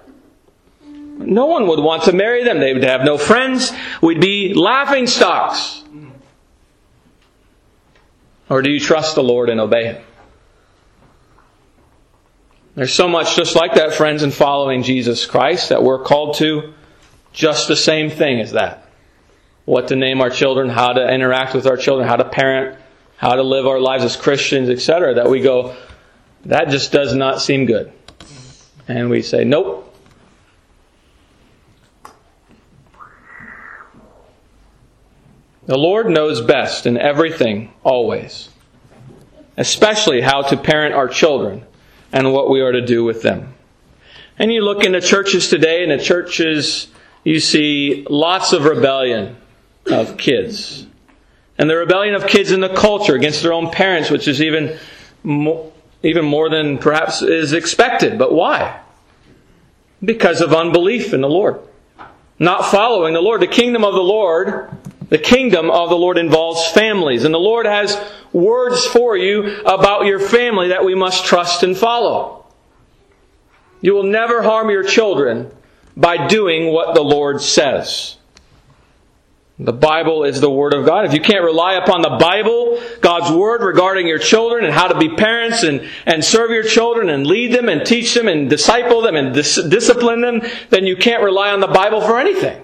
No 0.82 1.46
one 1.46 1.66
would 1.66 1.80
want 1.80 2.04
to 2.04 2.12
marry 2.12 2.44
them. 2.44 2.60
They 2.60 2.74
would 2.74 2.84
have 2.84 3.04
no 3.04 3.16
friends. 3.16 3.72
We'd 4.02 4.20
be 4.20 4.52
laughing 4.52 5.06
stocks. 5.06 5.82
Or 8.50 8.60
do 8.60 8.70
you 8.70 8.80
trust 8.80 9.14
the 9.14 9.22
Lord 9.22 9.48
and 9.48 9.60
obey 9.60 9.84
Him? 9.86 10.04
There's 12.74 12.94
so 12.94 13.08
much 13.08 13.34
just 13.34 13.56
like 13.56 13.74
that, 13.74 13.94
friends, 13.94 14.22
in 14.22 14.30
following 14.30 14.82
Jesus 14.82 15.26
Christ 15.26 15.70
that 15.70 15.82
we're 15.82 16.04
called 16.04 16.36
to 16.36 16.74
just 17.32 17.68
the 17.68 17.76
same 17.76 18.10
thing 18.10 18.40
as 18.40 18.52
that 18.52 18.84
what 19.64 19.88
to 19.88 19.96
name 19.96 20.22
our 20.22 20.30
children, 20.30 20.70
how 20.70 20.94
to 20.94 21.12
interact 21.12 21.54
with 21.54 21.66
our 21.66 21.76
children, 21.76 22.08
how 22.08 22.16
to 22.16 22.24
parent, 22.24 22.78
how 23.18 23.34
to 23.34 23.42
live 23.42 23.66
our 23.66 23.78
lives 23.78 24.02
as 24.02 24.16
Christians, 24.16 24.70
etc., 24.70 25.14
that 25.14 25.28
we 25.28 25.40
go, 25.42 25.76
that 26.44 26.68
just 26.68 26.92
does 26.92 27.14
not 27.14 27.40
seem 27.40 27.66
good. 27.66 27.92
And 28.86 29.10
we 29.10 29.22
say, 29.22 29.44
nope. 29.44 29.84
The 35.66 35.76
Lord 35.76 36.08
knows 36.08 36.40
best 36.40 36.86
in 36.86 36.96
everything, 36.96 37.70
always, 37.84 38.48
especially 39.58 40.22
how 40.22 40.40
to 40.40 40.56
parent 40.56 40.94
our 40.94 41.08
children 41.08 41.66
and 42.10 42.32
what 42.32 42.48
we 42.48 42.62
are 42.62 42.72
to 42.72 42.80
do 42.80 43.04
with 43.04 43.20
them. 43.20 43.52
And 44.38 44.50
you 44.50 44.62
look 44.62 44.84
into 44.84 45.02
churches 45.02 45.50
today, 45.50 45.82
and 45.82 45.92
the 45.92 46.02
churches, 46.02 46.86
you 47.22 47.38
see 47.38 48.06
lots 48.08 48.54
of 48.54 48.64
rebellion 48.64 49.36
of 49.86 50.16
kids. 50.16 50.86
And 51.58 51.68
the 51.68 51.76
rebellion 51.76 52.14
of 52.14 52.26
kids 52.26 52.52
in 52.52 52.60
the 52.60 52.72
culture 52.72 53.14
against 53.14 53.42
their 53.42 53.52
own 53.52 53.70
parents, 53.70 54.10
which 54.10 54.28
is 54.28 54.40
even 54.40 54.78
more, 55.22 55.70
even 56.02 56.24
more 56.24 56.48
than 56.48 56.78
perhaps 56.78 57.22
is 57.22 57.52
expected. 57.52 58.18
But 58.18 58.32
why? 58.32 58.80
Because 60.04 60.40
of 60.40 60.54
unbelief 60.54 61.12
in 61.12 61.20
the 61.20 61.28
Lord. 61.28 61.60
Not 62.38 62.70
following 62.70 63.14
the 63.14 63.20
Lord. 63.20 63.40
The 63.40 63.48
kingdom 63.48 63.84
of 63.84 63.94
the 63.94 64.00
Lord, 64.00 64.70
the 65.08 65.18
kingdom 65.18 65.70
of 65.70 65.88
the 65.88 65.96
Lord 65.96 66.18
involves 66.18 66.70
families. 66.70 67.24
And 67.24 67.34
the 67.34 67.38
Lord 67.38 67.66
has 67.66 68.00
words 68.32 68.84
for 68.86 69.16
you 69.16 69.60
about 69.62 70.06
your 70.06 70.20
family 70.20 70.68
that 70.68 70.84
we 70.84 70.94
must 70.94 71.24
trust 71.24 71.62
and 71.62 71.76
follow. 71.76 72.46
You 73.80 73.94
will 73.94 74.04
never 74.04 74.42
harm 74.42 74.70
your 74.70 74.84
children 74.84 75.50
by 75.96 76.28
doing 76.28 76.72
what 76.72 76.94
the 76.94 77.02
Lord 77.02 77.40
says. 77.40 78.17
The 79.60 79.72
Bible 79.72 80.22
is 80.22 80.40
the 80.40 80.50
Word 80.50 80.72
of 80.72 80.86
God. 80.86 81.04
If 81.04 81.12
you 81.12 81.20
can't 81.20 81.42
rely 81.42 81.74
upon 81.74 82.02
the 82.02 82.16
Bible, 82.20 82.80
God's 83.00 83.32
Word 83.32 83.60
regarding 83.60 84.06
your 84.06 84.20
children 84.20 84.64
and 84.64 84.72
how 84.72 84.86
to 84.86 84.96
be 84.96 85.08
parents 85.08 85.64
and, 85.64 85.88
and 86.06 86.24
serve 86.24 86.50
your 86.50 86.62
children 86.62 87.08
and 87.08 87.26
lead 87.26 87.52
them 87.52 87.68
and 87.68 87.84
teach 87.84 88.14
them 88.14 88.28
and 88.28 88.48
disciple 88.48 89.02
them 89.02 89.16
and 89.16 89.34
dis- 89.34 89.60
discipline 89.68 90.20
them, 90.20 90.42
then 90.70 90.86
you 90.86 90.96
can't 90.96 91.24
rely 91.24 91.50
on 91.50 91.58
the 91.58 91.66
Bible 91.66 92.00
for 92.00 92.20
anything. 92.20 92.62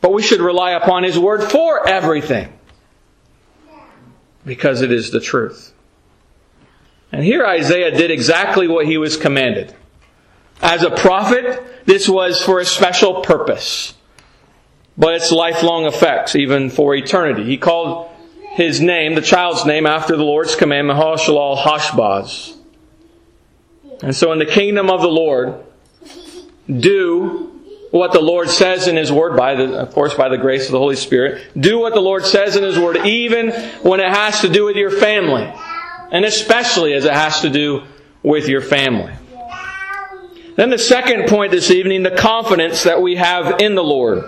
But 0.00 0.12
we 0.12 0.22
should 0.22 0.40
rely 0.40 0.72
upon 0.72 1.04
His 1.04 1.18
Word 1.18 1.50
for 1.50 1.88
everything. 1.88 2.52
Because 4.44 4.82
it 4.82 4.90
is 4.90 5.12
the 5.12 5.20
truth. 5.20 5.72
And 7.12 7.22
here 7.22 7.46
Isaiah 7.46 7.92
did 7.92 8.10
exactly 8.10 8.66
what 8.66 8.86
he 8.86 8.98
was 8.98 9.16
commanded. 9.16 9.72
As 10.60 10.82
a 10.82 10.90
prophet, 10.90 11.86
this 11.86 12.08
was 12.08 12.42
for 12.42 12.58
a 12.58 12.64
special 12.64 13.22
purpose 13.22 13.94
but 14.96 15.14
its 15.14 15.32
lifelong 15.32 15.86
effects, 15.86 16.36
even 16.36 16.70
for 16.70 16.94
eternity. 16.94 17.44
He 17.44 17.56
called 17.56 18.10
his 18.54 18.80
name, 18.80 19.14
the 19.14 19.20
child's 19.20 19.64
name, 19.64 19.86
after 19.86 20.16
the 20.16 20.22
Lord's 20.22 20.54
commandment, 20.54 20.98
Hashalal 20.98 21.58
Hashbaz. 21.58 22.56
And 24.02 24.14
so 24.14 24.32
in 24.32 24.38
the 24.38 24.46
kingdom 24.46 24.90
of 24.90 25.00
the 25.00 25.08
Lord, 25.08 25.64
do 26.68 27.60
what 27.90 28.12
the 28.12 28.20
Lord 28.20 28.50
says 28.50 28.88
in 28.88 28.96
His 28.96 29.10
Word, 29.10 29.36
by 29.36 29.54
the, 29.54 29.78
of 29.78 29.92
course, 29.92 30.14
by 30.14 30.28
the 30.28 30.38
grace 30.38 30.66
of 30.66 30.72
the 30.72 30.78
Holy 30.78 30.96
Spirit. 30.96 31.46
Do 31.58 31.78
what 31.78 31.94
the 31.94 32.00
Lord 32.00 32.24
says 32.24 32.56
in 32.56 32.62
His 32.62 32.78
Word, 32.78 32.98
even 33.06 33.50
when 33.82 34.00
it 34.00 34.08
has 34.08 34.40
to 34.40 34.48
do 34.48 34.64
with 34.64 34.76
your 34.76 34.90
family. 34.90 35.52
And 36.10 36.24
especially 36.24 36.92
as 36.94 37.04
it 37.04 37.12
has 37.12 37.40
to 37.40 37.50
do 37.50 37.84
with 38.22 38.48
your 38.48 38.60
family. 38.60 39.12
Then 40.56 40.70
the 40.70 40.78
second 40.78 41.28
point 41.28 41.50
this 41.50 41.70
evening, 41.70 42.04
the 42.04 42.12
confidence 42.12 42.84
that 42.84 43.02
we 43.02 43.16
have 43.16 43.60
in 43.60 43.74
the 43.74 43.82
Lord. 43.82 44.24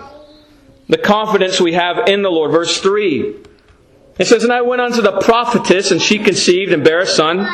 The 0.89 0.97
confidence 0.97 1.59
we 1.59 1.73
have 1.73 2.07
in 2.07 2.21
the 2.21 2.29
Lord. 2.29 2.51
Verse 2.51 2.79
3. 2.79 3.35
It 4.19 4.25
says, 4.25 4.43
And 4.43 4.53
I 4.53 4.61
went 4.61 4.81
unto 4.81 5.01
the 5.01 5.19
prophetess, 5.19 5.91
and 5.91 6.01
she 6.01 6.17
conceived 6.17 6.71
and 6.71 6.83
bare 6.83 7.01
a 7.01 7.05
son. 7.05 7.47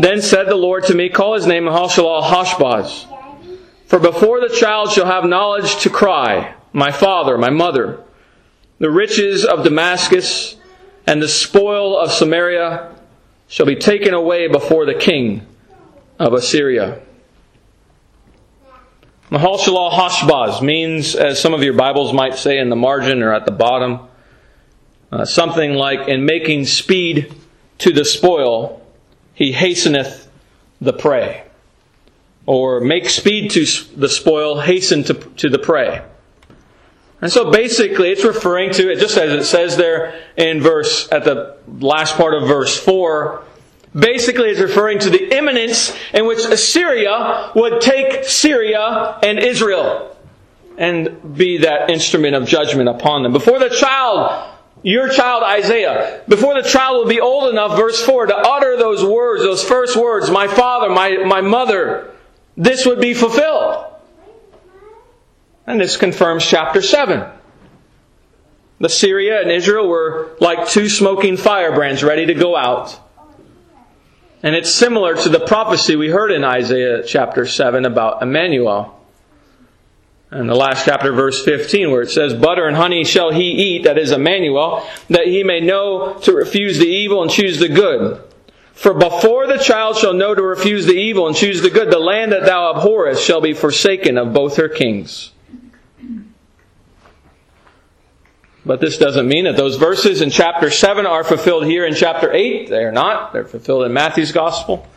Then 0.00 0.20
said 0.20 0.44
the 0.44 0.56
Lord 0.56 0.84
to 0.84 0.94
me, 0.94 1.08
Call 1.08 1.34
his 1.34 1.46
name 1.46 1.64
Mahalalel 1.64 2.22
Hashbaz. 2.22 3.06
For 3.86 3.98
before 3.98 4.40
the 4.40 4.54
child 4.54 4.92
shall 4.92 5.06
have 5.06 5.24
knowledge 5.24 5.76
to 5.82 5.90
cry, 5.90 6.54
My 6.72 6.92
father, 6.92 7.38
my 7.38 7.50
mother, 7.50 8.00
the 8.78 8.90
riches 8.90 9.44
of 9.44 9.64
Damascus 9.64 10.56
and 11.06 11.22
the 11.22 11.28
spoil 11.28 11.96
of 11.96 12.12
Samaria 12.12 12.92
shall 13.48 13.66
be 13.66 13.76
taken 13.76 14.12
away 14.12 14.48
before 14.48 14.84
the 14.84 14.94
king 14.94 15.46
of 16.18 16.32
Assyria. 16.32 17.00
Mahalalel 19.30 19.90
Hashbaz 19.90 20.62
means, 20.62 21.16
as 21.16 21.40
some 21.40 21.52
of 21.52 21.60
your 21.60 21.72
Bibles 21.72 22.12
might 22.12 22.36
say 22.36 22.58
in 22.58 22.70
the 22.70 22.76
margin 22.76 23.24
or 23.24 23.34
at 23.34 23.44
the 23.44 23.50
bottom, 23.50 24.06
uh, 25.10 25.24
something 25.24 25.74
like, 25.74 26.06
in 26.06 26.24
making 26.24 26.64
speed 26.66 27.34
to 27.78 27.92
the 27.92 28.04
spoil, 28.04 28.86
he 29.34 29.52
hasteneth 29.52 30.28
the 30.80 30.92
prey. 30.92 31.42
Or 32.46 32.80
make 32.80 33.08
speed 33.08 33.50
to 33.52 33.66
the 33.96 34.08
spoil, 34.08 34.60
hasten 34.60 35.02
to, 35.04 35.14
to 35.14 35.48
the 35.48 35.58
prey. 35.58 36.04
And 37.20 37.32
so 37.32 37.50
basically 37.50 38.10
it's 38.10 38.24
referring 38.24 38.70
to, 38.74 38.92
it 38.92 39.00
just 39.00 39.16
as 39.16 39.32
it 39.32 39.44
says 39.44 39.76
there 39.76 40.22
in 40.36 40.60
verse, 40.60 41.10
at 41.10 41.24
the 41.24 41.56
last 41.66 42.14
part 42.14 42.34
of 42.34 42.46
verse 42.46 42.78
4, 42.78 43.42
basically 43.98 44.50
it's 44.50 44.60
referring 44.60 44.98
to 45.00 45.10
the 45.10 45.36
imminence 45.36 45.96
in 46.12 46.26
which 46.26 46.44
Assyria 46.44 47.52
would 47.54 47.80
take 47.80 48.24
Syria 48.24 49.18
and 49.22 49.38
Israel 49.38 50.16
and 50.78 51.36
be 51.36 51.58
that 51.58 51.90
instrument 51.90 52.34
of 52.34 52.46
judgment 52.46 52.88
upon 52.88 53.22
them. 53.22 53.32
Before 53.32 53.58
the 53.58 53.70
child 53.70 54.52
your 54.82 55.08
child 55.08 55.42
Isaiah, 55.42 56.22
before 56.28 56.60
the 56.60 56.68
child 56.68 56.98
will 56.98 57.08
be 57.08 57.20
old 57.20 57.50
enough, 57.50 57.76
verse 57.76 58.00
4, 58.00 58.26
to 58.26 58.36
utter 58.36 58.76
those 58.76 59.04
words, 59.04 59.42
those 59.42 59.64
first 59.64 59.96
words, 59.96 60.30
my 60.30 60.46
father, 60.46 60.88
my, 60.88 61.24
my 61.24 61.40
mother, 61.40 62.14
this 62.56 62.86
would 62.86 63.00
be 63.00 63.12
fulfilled. 63.12 63.86
And 65.66 65.80
this 65.80 65.96
confirms 65.96 66.46
chapter 66.46 66.82
7. 66.82 67.28
The 68.78 68.88
Syria 68.88 69.40
and 69.40 69.50
Israel 69.50 69.88
were 69.88 70.36
like 70.40 70.68
two 70.68 70.88
smoking 70.88 71.36
firebrands 71.36 72.04
ready 72.04 72.26
to 72.26 72.34
go 72.34 72.54
out. 72.56 73.00
And 74.46 74.54
it's 74.54 74.72
similar 74.72 75.16
to 75.16 75.28
the 75.28 75.40
prophecy 75.40 75.96
we 75.96 76.08
heard 76.08 76.30
in 76.30 76.44
Isaiah 76.44 77.02
chapter 77.04 77.46
7 77.46 77.84
about 77.84 78.22
Emmanuel. 78.22 78.96
And 80.30 80.48
the 80.48 80.54
last 80.54 80.84
chapter, 80.84 81.10
verse 81.10 81.44
15, 81.44 81.90
where 81.90 82.02
it 82.02 82.10
says, 82.10 82.32
Butter 82.32 82.68
and 82.68 82.76
honey 82.76 83.02
shall 83.02 83.32
he 83.32 83.50
eat, 83.50 83.82
that 83.82 83.98
is 83.98 84.12
Emmanuel, 84.12 84.88
that 85.10 85.26
he 85.26 85.42
may 85.42 85.58
know 85.58 86.14
to 86.22 86.32
refuse 86.32 86.78
the 86.78 86.86
evil 86.86 87.22
and 87.22 87.30
choose 87.32 87.58
the 87.58 87.68
good. 87.68 88.22
For 88.72 88.94
before 88.94 89.48
the 89.48 89.58
child 89.58 89.96
shall 89.96 90.14
know 90.14 90.32
to 90.32 90.42
refuse 90.42 90.86
the 90.86 90.94
evil 90.94 91.26
and 91.26 91.34
choose 91.34 91.60
the 91.60 91.68
good, 91.68 91.90
the 91.90 91.98
land 91.98 92.30
that 92.30 92.46
thou 92.46 92.70
abhorrest 92.70 93.24
shall 93.24 93.40
be 93.40 93.52
forsaken 93.52 94.16
of 94.16 94.32
both 94.32 94.58
her 94.58 94.68
kings. 94.68 95.32
But 98.66 98.80
this 98.80 98.98
doesn't 98.98 99.28
mean 99.28 99.44
that 99.44 99.56
those 99.56 99.76
verses 99.76 100.20
in 100.20 100.30
chapter 100.30 100.72
7 100.72 101.06
are 101.06 101.22
fulfilled 101.22 101.66
here 101.66 101.86
in 101.86 101.94
chapter 101.94 102.32
8. 102.32 102.68
They 102.68 102.82
are 102.82 102.90
not. 102.90 103.32
They're 103.32 103.44
fulfilled 103.44 103.86
in 103.86 103.92
Matthew's 103.92 104.32
gospel. 104.32 104.88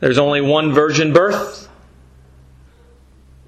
There's 0.00 0.16
only 0.16 0.40
one 0.40 0.72
virgin 0.72 1.12
birth. 1.12 1.68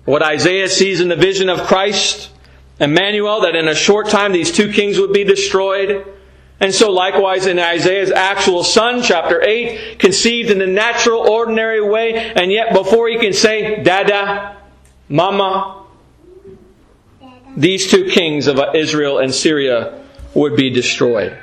What 0.05 0.23
Isaiah 0.23 0.69
sees 0.69 1.01
in 1.01 1.09
the 1.09 1.17
vision 1.17 1.49
of 1.49 1.63
Christ, 1.63 2.29
Emmanuel, 2.79 3.41
that 3.41 3.57
in 3.57 3.67
a 3.67 3.75
short 3.75 4.11
time 4.11 4.33
these 4.33 4.53
two 4.53 4.71
kings 4.71 4.99
would 4.99 5.15
be 5.15 5.25
destroyed. 5.25 6.07
And 6.61 6.75
so 6.75 6.91
likewise 6.91 7.47
in 7.47 7.59
Isaiah's 7.59 8.11
actual 8.11 8.63
son, 8.63 9.03
chapter 9.03 9.43
8, 9.43 9.99
conceived 9.99 10.51
in 10.51 10.59
the 10.59 10.67
natural, 10.67 11.21
ordinary 11.21 11.81
way, 11.81 12.15
and 12.15 12.53
yet 12.53 12.75
before 12.75 13.09
he 13.09 13.19
can 13.19 13.33
say, 13.33 13.83
Dada, 13.83 14.59
Mama, 15.09 15.82
these 17.57 17.91
two 17.91 18.09
kings 18.09 18.47
of 18.47 18.59
Israel 18.75 19.19
and 19.19 19.33
Syria 19.35 20.03
would 20.35 20.57
be 20.57 20.71
destroyed. 20.71 21.39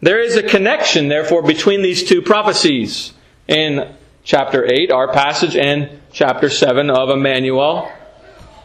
There 0.00 0.20
is 0.20 0.36
a 0.36 0.42
connection, 0.42 1.08
therefore, 1.08 1.42
between 1.42 1.82
these 1.82 2.04
two 2.04 2.22
prophecies 2.22 3.12
in 3.48 3.94
chapter 4.22 4.64
8, 4.64 4.92
our 4.92 5.12
passage, 5.12 5.56
and 5.56 6.00
chapter 6.12 6.48
7 6.50 6.90
of 6.90 7.10
Emmanuel, 7.10 7.90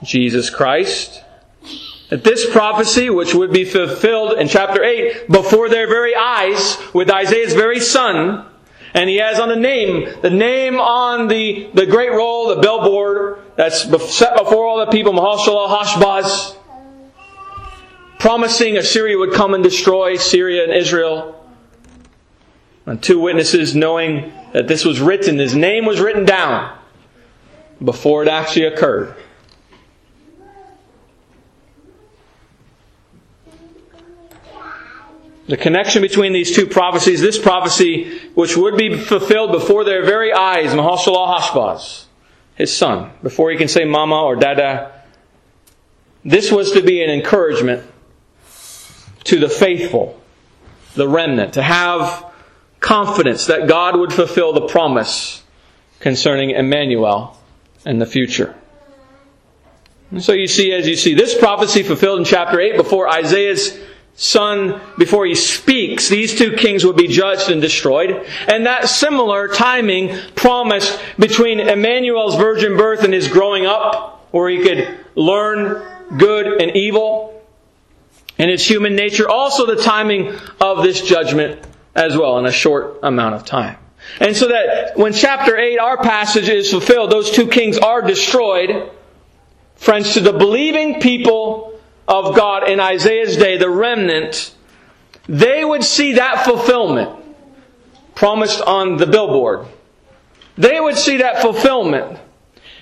Jesus 0.03 0.49
Christ. 0.49 1.23
That 2.09 2.23
this 2.23 2.47
prophecy, 2.51 3.09
which 3.09 3.33
would 3.33 3.51
be 3.51 3.65
fulfilled 3.65 4.37
in 4.37 4.47
chapter 4.47 4.83
8 4.83 5.29
before 5.29 5.69
their 5.69 5.87
very 5.87 6.13
eyes 6.15 6.77
with 6.93 7.09
Isaiah's 7.09 7.53
very 7.53 7.79
son, 7.79 8.45
and 8.93 9.09
he 9.09 9.17
has 9.17 9.39
on 9.39 9.49
the 9.49 9.55
name, 9.55 10.07
the 10.21 10.29
name 10.29 10.79
on 10.79 11.27
the, 11.27 11.69
the 11.73 11.85
great 11.85 12.11
roll, 12.11 12.49
the 12.49 12.61
billboard 12.61 13.39
that's 13.55 13.81
set 14.13 14.37
before 14.37 14.65
all 14.65 14.79
the 14.85 14.91
people, 14.91 15.13
Mahalalel 15.13 15.69
Hashbaz, 15.69 16.55
promising 18.19 18.77
Assyria 18.77 19.17
would 19.17 19.33
come 19.33 19.53
and 19.53 19.63
destroy 19.63 20.15
Syria 20.15 20.63
and 20.63 20.71
Israel. 20.71 21.39
And 22.85 23.01
two 23.01 23.19
witnesses 23.19 23.73
knowing 23.73 24.31
that 24.53 24.67
this 24.67 24.85
was 24.85 24.99
written, 24.99 25.39
his 25.39 25.55
name 25.55 25.85
was 25.85 25.99
written 25.99 26.25
down 26.25 26.77
before 27.83 28.21
it 28.21 28.29
actually 28.29 28.65
occurred. 28.65 29.15
The 35.47 35.57
connection 35.57 36.01
between 36.01 36.31
these 36.31 36.55
two 36.55 36.65
prophecies, 36.65 37.19
this 37.19 37.37
prophecy, 37.37 38.19
which 38.33 38.55
would 38.55 38.77
be 38.77 38.97
fulfilled 38.97 39.51
before 39.51 39.83
their 39.83 40.05
very 40.05 40.31
eyes, 40.31 40.71
Mahalalel 40.71 41.37
Hashbaz, 41.37 42.05
his 42.55 42.75
son, 42.75 43.11
before 43.21 43.51
he 43.51 43.57
can 43.57 43.67
say 43.67 43.83
mama 43.83 44.21
or 44.21 44.37
dada, 44.37 45.03
this 46.23 46.51
was 46.51 46.71
to 46.71 46.81
be 46.81 47.03
an 47.03 47.09
encouragement 47.09 47.83
to 49.25 49.39
the 49.39 49.49
faithful, 49.49 50.19
the 50.95 51.07
remnant, 51.07 51.53
to 51.55 51.61
have 51.61 52.31
confidence 52.79 53.47
that 53.47 53.67
God 53.67 53.97
would 53.97 54.13
fulfill 54.13 54.53
the 54.53 54.67
promise 54.67 55.43
concerning 55.99 56.51
Emmanuel 56.51 57.37
in 57.85 57.99
the 57.99 58.05
future. 58.05 58.55
And 60.11 60.23
so 60.23 60.31
you 60.31 60.47
see, 60.47 60.71
as 60.73 60.87
you 60.87 60.95
see 60.95 61.15
this 61.15 61.37
prophecy 61.37 61.83
fulfilled 61.83 62.19
in 62.19 62.25
chapter 62.25 62.59
8 62.59 62.77
before 62.77 63.09
Isaiah's 63.09 63.79
son, 64.15 64.79
before 64.97 65.25
he 65.25 65.35
speaks, 65.35 66.07
these 66.07 66.37
two 66.37 66.55
kings 66.55 66.85
would 66.85 66.95
be 66.95 67.07
judged 67.07 67.49
and 67.49 67.61
destroyed. 67.61 68.25
And 68.47 68.65
that 68.65 68.89
similar 68.89 69.47
timing 69.47 70.17
promised 70.35 70.99
between 71.17 71.59
Emmanuel's 71.59 72.35
virgin 72.35 72.77
birth 72.77 73.03
and 73.03 73.13
his 73.13 73.27
growing 73.27 73.65
up, 73.65 74.27
where 74.31 74.49
he 74.49 74.61
could 74.61 74.99
learn 75.15 75.83
good 76.17 76.61
and 76.61 76.75
evil 76.75 77.41
and 78.37 78.49
his 78.49 78.65
human 78.65 78.95
nature. 78.95 79.29
Also 79.29 79.65
the 79.65 79.81
timing 79.81 80.35
of 80.59 80.83
this 80.83 81.01
judgment 81.01 81.65
as 81.95 82.17
well 82.17 82.37
in 82.39 82.45
a 82.45 82.51
short 82.51 82.99
amount 83.03 83.35
of 83.35 83.45
time. 83.45 83.77
And 84.19 84.35
so 84.35 84.49
that 84.49 84.97
when 84.97 85.13
chapter 85.13 85.57
8, 85.57 85.77
our 85.77 85.97
passage 85.97 86.49
is 86.49 86.69
fulfilled, 86.69 87.11
those 87.11 87.31
two 87.31 87.47
kings 87.47 87.77
are 87.77 88.01
destroyed. 88.01 88.91
Friends, 89.75 90.13
to 90.13 90.19
the 90.19 90.33
believing 90.33 90.99
people 90.99 91.72
of 92.07 92.35
God 92.35 92.69
in 92.69 92.79
Isaiah's 92.79 93.37
day, 93.37 93.57
the 93.57 93.69
remnant, 93.69 94.53
they 95.27 95.63
would 95.63 95.83
see 95.83 96.13
that 96.13 96.45
fulfillment 96.45 97.23
promised 98.15 98.61
on 98.61 98.97
the 98.97 99.07
billboard. 99.07 99.67
They 100.57 100.79
would 100.79 100.97
see 100.97 101.17
that 101.17 101.41
fulfillment 101.41 102.19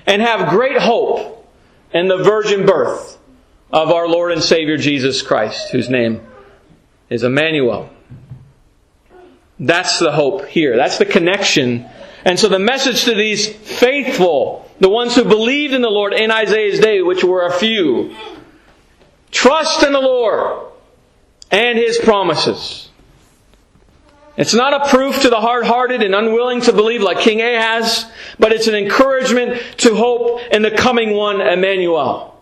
and 0.05 0.21
have 0.21 0.49
great 0.49 0.77
hope 0.77 1.47
in 1.93 2.07
the 2.07 2.17
virgin 2.17 2.65
birth 2.65 3.17
of 3.71 3.91
our 3.91 4.07
Lord 4.07 4.31
and 4.31 4.43
Savior 4.43 4.77
Jesus 4.77 5.21
Christ, 5.21 5.69
whose 5.69 5.89
name 5.89 6.21
is 7.09 7.23
Emmanuel. 7.23 7.89
That's 9.59 9.99
the 9.99 10.11
hope 10.11 10.45
here. 10.47 10.75
That's 10.75 10.97
the 10.97 11.05
connection. 11.05 11.87
And 12.25 12.39
so 12.39 12.49
the 12.49 12.59
message 12.59 13.03
to 13.05 13.15
these 13.15 13.47
faithful, 13.47 14.69
the 14.79 14.89
ones 14.89 15.15
who 15.15 15.23
believed 15.23 15.73
in 15.73 15.81
the 15.81 15.89
Lord 15.89 16.13
in 16.13 16.31
Isaiah's 16.31 16.79
day, 16.79 17.01
which 17.01 17.23
were 17.23 17.45
a 17.45 17.53
few, 17.53 18.15
trust 19.31 19.83
in 19.83 19.93
the 19.93 19.99
Lord 19.99 20.67
and 21.49 21.77
His 21.77 21.97
promises. 21.97 22.89
It's 24.37 24.53
not 24.53 24.73
a 24.73 24.89
proof 24.89 25.21
to 25.21 25.29
the 25.29 25.41
hard-hearted 25.41 26.01
and 26.01 26.15
unwilling 26.15 26.61
to 26.61 26.73
believe 26.73 27.01
like 27.01 27.19
King 27.19 27.41
Ahaz, 27.41 28.05
but 28.39 28.51
it's 28.51 28.67
an 28.67 28.75
encouragement 28.75 29.61
to 29.79 29.93
hope 29.95 30.41
in 30.51 30.61
the 30.61 30.71
coming 30.71 31.13
one, 31.13 31.41
Emmanuel, 31.41 32.39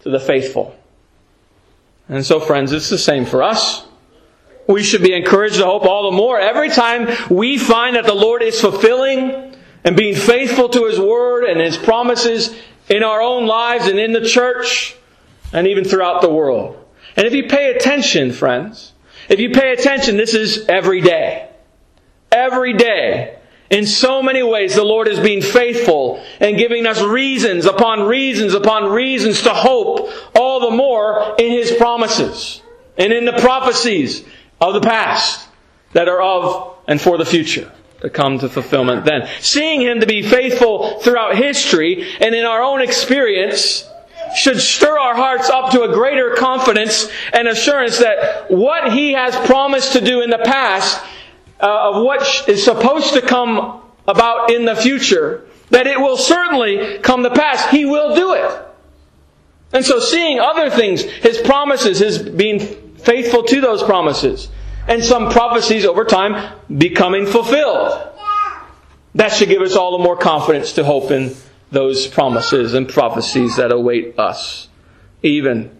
to 0.00 0.10
the 0.10 0.18
faithful. 0.18 0.76
And 2.08 2.24
so 2.24 2.40
friends, 2.40 2.72
it's 2.72 2.90
the 2.90 2.98
same 2.98 3.24
for 3.24 3.42
us. 3.42 3.86
We 4.66 4.82
should 4.82 5.02
be 5.02 5.14
encouraged 5.14 5.56
to 5.56 5.64
hope 5.64 5.84
all 5.84 6.10
the 6.10 6.16
more 6.16 6.40
every 6.40 6.70
time 6.70 7.08
we 7.30 7.56
find 7.56 7.94
that 7.94 8.04
the 8.04 8.14
Lord 8.14 8.42
is 8.42 8.60
fulfilling 8.60 9.54
and 9.84 9.96
being 9.96 10.16
faithful 10.16 10.68
to 10.70 10.86
His 10.86 10.98
Word 10.98 11.44
and 11.44 11.60
His 11.60 11.76
promises 11.76 12.54
in 12.88 13.04
our 13.04 13.20
own 13.20 13.46
lives 13.46 13.86
and 13.86 13.98
in 13.98 14.12
the 14.12 14.26
church 14.26 14.96
and 15.52 15.66
even 15.66 15.84
throughout 15.84 16.22
the 16.22 16.30
world. 16.30 16.82
And 17.16 17.26
if 17.26 17.32
you 17.32 17.48
pay 17.48 17.70
attention, 17.70 18.32
friends, 18.32 18.92
if 19.28 19.40
you 19.40 19.50
pay 19.50 19.72
attention, 19.72 20.16
this 20.16 20.34
is 20.34 20.66
every 20.68 21.00
day. 21.00 21.48
Every 22.30 22.74
day. 22.74 23.38
In 23.70 23.86
so 23.86 24.22
many 24.22 24.42
ways, 24.42 24.74
the 24.76 24.84
Lord 24.84 25.08
is 25.08 25.18
being 25.18 25.42
faithful 25.42 26.22
and 26.38 26.56
giving 26.56 26.86
us 26.86 27.02
reasons 27.02 27.66
upon 27.66 28.02
reasons 28.02 28.54
upon 28.54 28.92
reasons 28.92 29.42
to 29.42 29.50
hope 29.50 30.10
all 30.36 30.70
the 30.70 30.76
more 30.76 31.34
in 31.38 31.50
His 31.50 31.72
promises 31.72 32.62
and 32.96 33.12
in 33.12 33.24
the 33.24 33.32
prophecies 33.32 34.24
of 34.60 34.74
the 34.74 34.80
past 34.80 35.48
that 35.94 36.08
are 36.08 36.22
of 36.22 36.76
and 36.86 37.00
for 37.00 37.18
the 37.18 37.24
future 37.24 37.72
to 38.02 38.10
come 38.10 38.38
to 38.38 38.48
fulfillment 38.48 39.04
then. 39.04 39.28
Seeing 39.40 39.80
Him 39.80 39.98
to 39.98 40.06
be 40.06 40.22
faithful 40.22 41.00
throughout 41.00 41.34
history 41.36 42.06
and 42.20 42.36
in 42.36 42.44
our 42.44 42.62
own 42.62 42.80
experience 42.82 43.84
should 44.36 44.60
stir 44.60 44.98
our 44.98 45.14
hearts 45.14 45.48
up 45.48 45.70
to 45.72 45.82
a 45.82 45.88
greater 45.88 46.34
confidence 46.34 47.10
and 47.32 47.48
assurance 47.48 47.98
that 47.98 48.50
what 48.50 48.92
He 48.92 49.12
has 49.12 49.34
promised 49.46 49.94
to 49.94 50.00
do 50.00 50.20
in 50.22 50.30
the 50.30 50.38
past, 50.38 51.02
uh, 51.60 51.90
of 51.90 52.04
what 52.04 52.48
is 52.48 52.62
supposed 52.64 53.14
to 53.14 53.22
come 53.22 53.80
about 54.06 54.52
in 54.52 54.66
the 54.66 54.76
future, 54.76 55.46
that 55.70 55.86
it 55.86 55.98
will 55.98 56.16
certainly 56.16 56.98
come 56.98 57.22
to 57.22 57.30
pass. 57.30 57.70
He 57.70 57.84
will 57.84 58.14
do 58.14 58.34
it. 58.34 58.62
And 59.72 59.84
so 59.84 59.98
seeing 59.98 60.38
other 60.38 60.70
things, 60.70 61.02
His 61.02 61.38
promises, 61.38 61.98
His 61.98 62.18
being 62.18 62.60
faithful 62.98 63.42
to 63.44 63.60
those 63.60 63.82
promises, 63.82 64.48
and 64.86 65.02
some 65.02 65.30
prophecies 65.30 65.84
over 65.84 66.04
time 66.04 66.52
becoming 66.76 67.26
fulfilled. 67.26 68.12
That 69.14 69.32
should 69.32 69.48
give 69.48 69.62
us 69.62 69.76
all 69.76 69.96
the 69.96 70.04
more 70.04 70.16
confidence 70.16 70.74
to 70.74 70.84
hope 70.84 71.10
in 71.10 71.34
those 71.76 72.06
promises 72.06 72.72
and 72.72 72.88
prophecies 72.88 73.56
that 73.56 73.70
await 73.70 74.18
us. 74.18 74.66
Even 75.22 75.76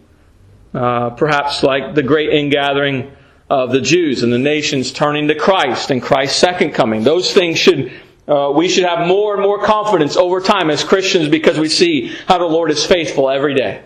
uh, 0.74 1.08
perhaps 1.10 1.62
like 1.62 1.94
the 1.94 2.02
great 2.02 2.34
ingathering 2.34 3.10
of 3.48 3.72
the 3.72 3.80
Jews 3.80 4.22
and 4.22 4.30
the 4.30 4.38
nations 4.38 4.92
turning 4.92 5.28
to 5.28 5.34
Christ 5.34 5.90
and 5.90 6.02
Christ's 6.02 6.38
second 6.38 6.72
coming. 6.72 7.02
Those 7.02 7.32
things 7.32 7.58
should 7.58 7.98
uh, 8.28 8.52
we 8.54 8.68
should 8.68 8.84
have 8.84 9.06
more 9.06 9.32
and 9.34 9.42
more 9.42 9.64
confidence 9.64 10.18
over 10.18 10.40
time 10.42 10.68
as 10.68 10.84
Christians 10.84 11.28
because 11.28 11.58
we 11.58 11.70
see 11.70 12.08
how 12.26 12.38
the 12.38 12.44
Lord 12.44 12.70
is 12.70 12.84
faithful 12.84 13.30
every 13.30 13.54
day. 13.54 13.82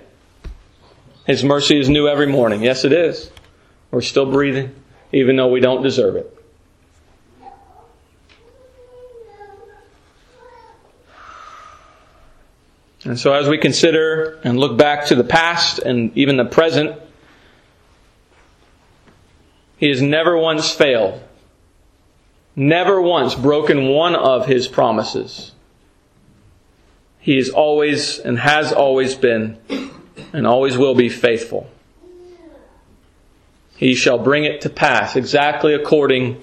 His 1.26 1.44
mercy 1.44 1.78
is 1.78 1.88
new 1.88 2.08
every 2.08 2.26
morning. 2.26 2.60
Yes, 2.60 2.84
it 2.84 2.92
is. 2.92 3.30
We're 3.92 4.00
still 4.00 4.28
breathing, 4.28 4.74
even 5.12 5.36
though 5.36 5.48
we 5.48 5.60
don't 5.60 5.82
deserve 5.82 6.16
it. 6.16 6.39
And 13.04 13.18
so, 13.18 13.32
as 13.32 13.48
we 13.48 13.56
consider 13.56 14.38
and 14.44 14.58
look 14.58 14.76
back 14.76 15.06
to 15.06 15.14
the 15.14 15.24
past 15.24 15.78
and 15.78 16.16
even 16.16 16.36
the 16.36 16.44
present, 16.44 17.00
He 19.78 19.88
has 19.88 20.02
never 20.02 20.36
once 20.36 20.70
failed, 20.70 21.22
never 22.54 23.00
once 23.00 23.34
broken 23.34 23.88
one 23.88 24.14
of 24.14 24.46
His 24.46 24.68
promises. 24.68 25.52
He 27.20 27.38
is 27.38 27.48
always 27.50 28.18
and 28.18 28.38
has 28.38 28.72
always 28.72 29.14
been 29.14 29.58
and 30.32 30.46
always 30.46 30.76
will 30.76 30.94
be 30.94 31.08
faithful. 31.08 31.70
He 33.76 33.94
shall 33.94 34.18
bring 34.18 34.44
it 34.44 34.60
to 34.62 34.70
pass 34.70 35.16
exactly 35.16 35.72
according 35.72 36.42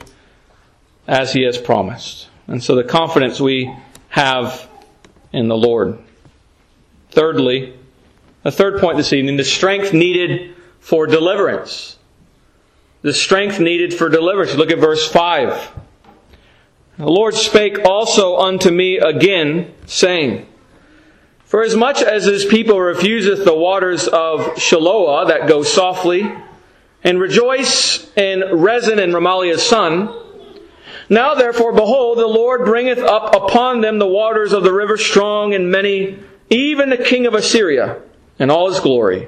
as 1.08 1.34
He 1.34 1.44
has 1.44 1.60
promised. 1.60 2.30
And 2.48 2.64
so, 2.64 2.74
the 2.74 2.84
confidence 2.84 3.40
we 3.40 3.72
have 4.10 4.68
in 5.32 5.50
the 5.50 5.58
Lord. 5.58 6.00
Thirdly, 7.12 7.74
a 8.44 8.52
third 8.52 8.80
point 8.80 8.98
this 8.98 9.14
evening, 9.14 9.38
the 9.38 9.44
strength 9.44 9.94
needed 9.94 10.56
for 10.80 11.08
deliverance. 11.08 11.98
The 13.02 13.14
strength 13.14 13.60
needed 13.60 13.94
for 13.94 14.10
deliverance. 14.10 14.56
Look 14.56 14.72
at 14.72 14.80
verse 14.80 15.10
5. 15.10 15.72
The 16.98 17.06
Lord 17.06 17.36
spake 17.36 17.86
also 17.86 18.38
unto 18.38 18.72
me 18.72 18.98
again, 18.98 19.74
saying, 19.86 20.48
For 21.46 21.62
as 21.62 21.76
much 21.76 22.02
as 22.02 22.26
his 22.26 22.46
people 22.46 22.80
refuseth 22.80 23.46
the 23.46 23.56
waters 23.56 24.08
of 24.08 24.56
Shiloah 24.56 25.28
that 25.28 25.48
go 25.48 25.62
softly, 25.64 26.32
and 27.04 27.20
rejoice 27.20 28.12
in 28.18 28.44
Rezin 28.52 29.00
and 29.00 29.14
Remaliah's 29.14 29.62
son, 29.62 30.14
now 31.10 31.36
therefore, 31.36 31.72
behold, 31.72 32.18
the 32.18 32.28
Lord 32.28 32.66
bringeth 32.66 33.00
up 33.00 33.36
upon 33.36 33.82
them 33.82 34.00
the 34.00 34.08
waters 34.08 34.52
of 34.52 34.64
the 34.64 34.74
river 34.74 34.98
strong 34.98 35.54
and 35.54 35.72
many 35.72 36.20
even 36.50 36.90
the 36.90 36.98
king 36.98 37.26
of 37.26 37.34
Assyria 37.34 38.02
and 38.40 38.52
all 38.52 38.70
his 38.70 38.80
glory. 38.80 39.28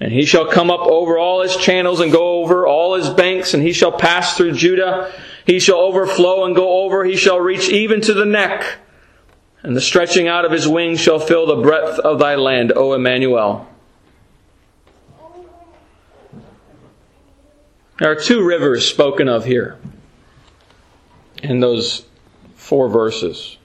And 0.00 0.12
he 0.12 0.24
shall 0.24 0.50
come 0.50 0.70
up 0.70 0.80
over 0.80 1.18
all 1.18 1.42
his 1.42 1.56
channels 1.56 2.00
and 2.00 2.10
go 2.10 2.42
over 2.42 2.66
all 2.66 2.94
his 2.94 3.08
banks, 3.10 3.54
and 3.54 3.62
he 3.62 3.72
shall 3.72 3.92
pass 3.92 4.36
through 4.36 4.52
Judah. 4.52 5.12
He 5.46 5.60
shall 5.60 5.78
overflow 5.78 6.44
and 6.44 6.56
go 6.56 6.84
over. 6.84 7.04
He 7.04 7.16
shall 7.16 7.38
reach 7.38 7.68
even 7.68 8.00
to 8.02 8.14
the 8.14 8.24
neck. 8.24 8.78
And 9.62 9.76
the 9.76 9.80
stretching 9.80 10.28
out 10.28 10.44
of 10.44 10.52
his 10.52 10.68
wings 10.68 11.00
shall 11.00 11.18
fill 11.18 11.46
the 11.46 11.62
breadth 11.62 11.98
of 12.00 12.18
thy 12.18 12.34
land, 12.34 12.72
O 12.74 12.92
Emmanuel. 12.92 13.66
There 17.98 18.10
are 18.10 18.16
two 18.16 18.44
rivers 18.44 18.86
spoken 18.88 19.28
of 19.28 19.44
here 19.44 19.78
in 21.42 21.60
those 21.60 22.04
four 22.56 22.88
verses. 22.88 23.56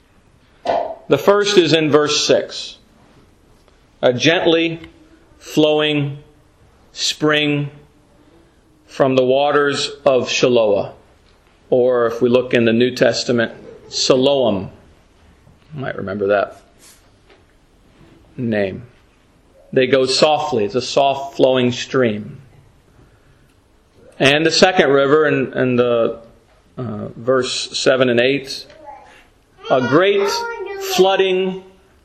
The 1.09 1.17
first 1.17 1.57
is 1.57 1.73
in 1.73 1.89
verse 1.89 2.25
6. 2.25 2.77
A 4.01 4.13
gently 4.13 4.79
flowing 5.39 6.23
spring 6.91 7.71
from 8.85 9.15
the 9.15 9.25
waters 9.25 9.89
of 10.05 10.29
Shiloah. 10.29 10.93
Or 11.71 12.05
if 12.05 12.21
we 12.21 12.29
look 12.29 12.53
in 12.53 12.65
the 12.65 12.73
New 12.73 12.95
Testament, 12.95 13.53
Siloam. 13.89 14.71
You 15.73 15.81
might 15.81 15.97
remember 15.97 16.27
that 16.27 16.61
name. 18.37 18.83
They 19.73 19.87
go 19.87 20.05
softly. 20.05 20.63
It's 20.63 20.75
a 20.75 20.81
soft 20.81 21.37
flowing 21.37 21.71
stream. 21.71 22.41
And 24.19 24.45
the 24.45 24.51
second 24.51 24.89
river 24.89 25.27
in, 25.27 25.57
in 25.57 25.75
the 25.75 26.21
uh, 26.77 27.07
verse 27.09 27.77
7 27.77 28.09
and 28.09 28.19
8, 28.19 28.67
a 29.71 29.87
great 29.87 30.29
flooding, 30.95 31.63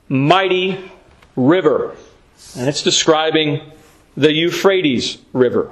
mighty 0.08 0.90
river. 1.36 1.96
And 2.56 2.68
it's 2.68 2.82
describing 2.82 3.60
the 4.16 4.32
Euphrates 4.32 5.18
River. 5.32 5.70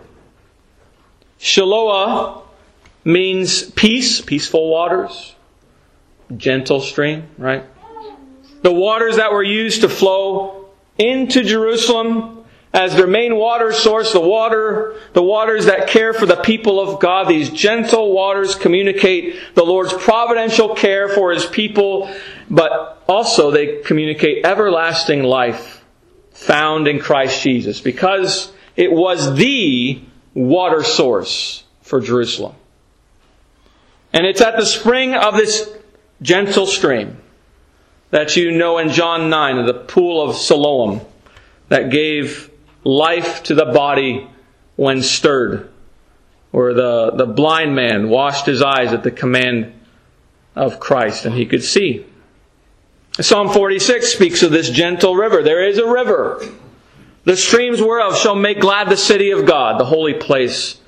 Shiloah 1.38 2.42
means 3.04 3.70
peace, 3.70 4.20
peaceful 4.20 4.70
waters, 4.70 5.34
gentle 6.36 6.80
stream, 6.80 7.28
right? 7.36 7.64
The 8.62 8.72
waters 8.72 9.16
that 9.16 9.32
were 9.32 9.42
used 9.42 9.80
to 9.80 9.88
flow 9.88 10.70
into 10.98 11.42
Jerusalem 11.42 12.41
as 12.72 12.96
their 12.96 13.06
main 13.06 13.36
water 13.36 13.72
source, 13.72 14.12
the 14.12 14.20
water, 14.20 14.96
the 15.12 15.22
waters 15.22 15.66
that 15.66 15.88
care 15.88 16.14
for 16.14 16.24
the 16.24 16.36
people 16.36 16.80
of 16.80 17.00
God, 17.00 17.28
these 17.28 17.50
gentle 17.50 18.12
waters 18.12 18.54
communicate 18.54 19.54
the 19.54 19.64
Lord's 19.64 19.92
providential 19.92 20.74
care 20.74 21.08
for 21.08 21.32
His 21.32 21.44
people, 21.44 22.10
but 22.48 23.02
also 23.06 23.50
they 23.50 23.82
communicate 23.82 24.46
everlasting 24.46 25.22
life 25.22 25.84
found 26.32 26.88
in 26.88 26.98
Christ 26.98 27.42
Jesus 27.42 27.80
because 27.80 28.52
it 28.74 28.90
was 28.90 29.36
the 29.36 30.00
water 30.34 30.82
source 30.82 31.64
for 31.82 32.00
Jerusalem. 32.00 32.54
And 34.14 34.26
it's 34.26 34.40
at 34.40 34.56
the 34.56 34.66
spring 34.66 35.14
of 35.14 35.36
this 35.36 35.70
gentle 36.22 36.66
stream 36.66 37.18
that 38.10 38.36
you 38.36 38.50
know 38.50 38.78
in 38.78 38.90
John 38.90 39.30
9, 39.30 39.66
the 39.66 39.74
pool 39.74 40.22
of 40.22 40.36
Siloam, 40.36 41.00
that 41.68 41.90
gave 41.90 42.50
life 42.84 43.42
to 43.44 43.54
the 43.54 43.66
body 43.66 44.28
when 44.76 45.02
stirred. 45.02 45.70
Or 46.52 46.74
the, 46.74 47.12
the 47.12 47.26
blind 47.26 47.74
man 47.74 48.08
washed 48.08 48.46
his 48.46 48.62
eyes 48.62 48.92
at 48.92 49.02
the 49.02 49.10
command 49.10 49.72
of 50.54 50.80
Christ 50.80 51.24
and 51.24 51.34
he 51.34 51.46
could 51.46 51.62
see. 51.62 52.06
Psalm 53.20 53.50
46 53.50 54.12
speaks 54.12 54.42
of 54.42 54.50
this 54.50 54.70
gentle 54.70 55.14
river. 55.14 55.42
There 55.42 55.66
is 55.66 55.78
a 55.78 55.86
river. 55.86 56.46
The 57.24 57.36
streams 57.36 57.80
whereof 57.80 58.16
shall 58.16 58.34
make 58.34 58.60
glad 58.60 58.88
the 58.88 58.96
city 58.96 59.30
of 59.30 59.46
God, 59.46 59.78
the 59.78 59.84
holy 59.84 60.14
place 60.14 60.80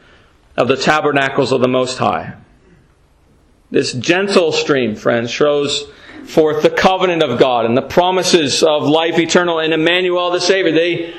of 0.56 0.68
the 0.68 0.76
tabernacles 0.76 1.52
of 1.52 1.60
the 1.60 1.68
Most 1.68 1.98
High. 1.98 2.34
This 3.70 3.92
gentle 3.92 4.52
stream, 4.52 4.96
friends, 4.96 5.30
shows 5.30 5.88
forth 6.26 6.62
the 6.62 6.70
covenant 6.70 7.22
of 7.22 7.38
God 7.38 7.66
and 7.66 7.76
the 7.76 7.82
promises 7.82 8.62
of 8.62 8.84
life 8.84 9.18
eternal 9.18 9.58
and 9.58 9.72
Emmanuel 9.72 10.30
the 10.30 10.40
Savior. 10.40 10.72
They, 10.72 11.14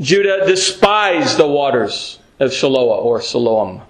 Judah 0.00 0.46
despised 0.46 1.38
the 1.38 1.46
waters 1.46 2.18
of 2.40 2.50
Shiloah 2.50 3.04
or 3.04 3.20
Siloam. 3.20 3.82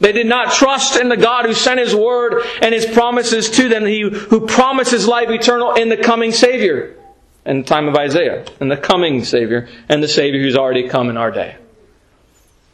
They 0.00 0.12
did 0.12 0.26
not 0.26 0.52
trust 0.52 0.98
in 0.98 1.08
the 1.08 1.16
God 1.16 1.44
who 1.44 1.54
sent 1.54 1.80
His 1.80 1.94
word 1.94 2.42
and 2.62 2.72
His 2.72 2.86
promises 2.86 3.50
to 3.50 3.68
them, 3.68 3.84
He 3.84 4.02
who 4.02 4.46
promises 4.46 5.06
life 5.08 5.28
eternal 5.28 5.74
in 5.74 5.88
the 5.88 5.96
coming 5.96 6.32
Savior 6.32 6.94
in 7.44 7.60
the 7.60 7.64
time 7.64 7.88
of 7.88 7.96
Isaiah, 7.96 8.44
and 8.60 8.70
the 8.70 8.76
coming 8.76 9.24
Savior, 9.24 9.68
and 9.88 10.02
the 10.02 10.08
Savior 10.08 10.40
who's 10.40 10.56
already 10.56 10.86
come 10.86 11.08
in 11.08 11.16
our 11.16 11.30
day. 11.30 11.56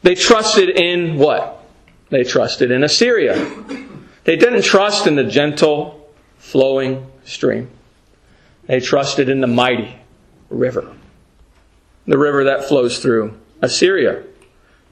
They 0.03 0.17
trusted 0.17 0.69
in 0.69 1.17
what? 1.17 1.65
They 2.11 2.25
trusted 2.25 2.73
in 2.73 2.83
Assyria. 2.83 3.35
They 4.25 4.37
didn't 4.37 4.63
trust 4.63 5.07
in 5.07 5.15
the 5.15 5.25
gentle, 5.25 6.11
flowing 6.39 7.07
stream. 7.25 7.71
They 8.67 8.81
trusted 8.81 9.29
in 9.29 9.41
the 9.41 9.47
mighty 9.47 9.97
river. 10.51 10.93
The 12.07 12.19
river 12.19 12.45
that 12.45 12.65
flows 12.65 12.99
through 12.99 13.39
Assyria. 13.63 14.23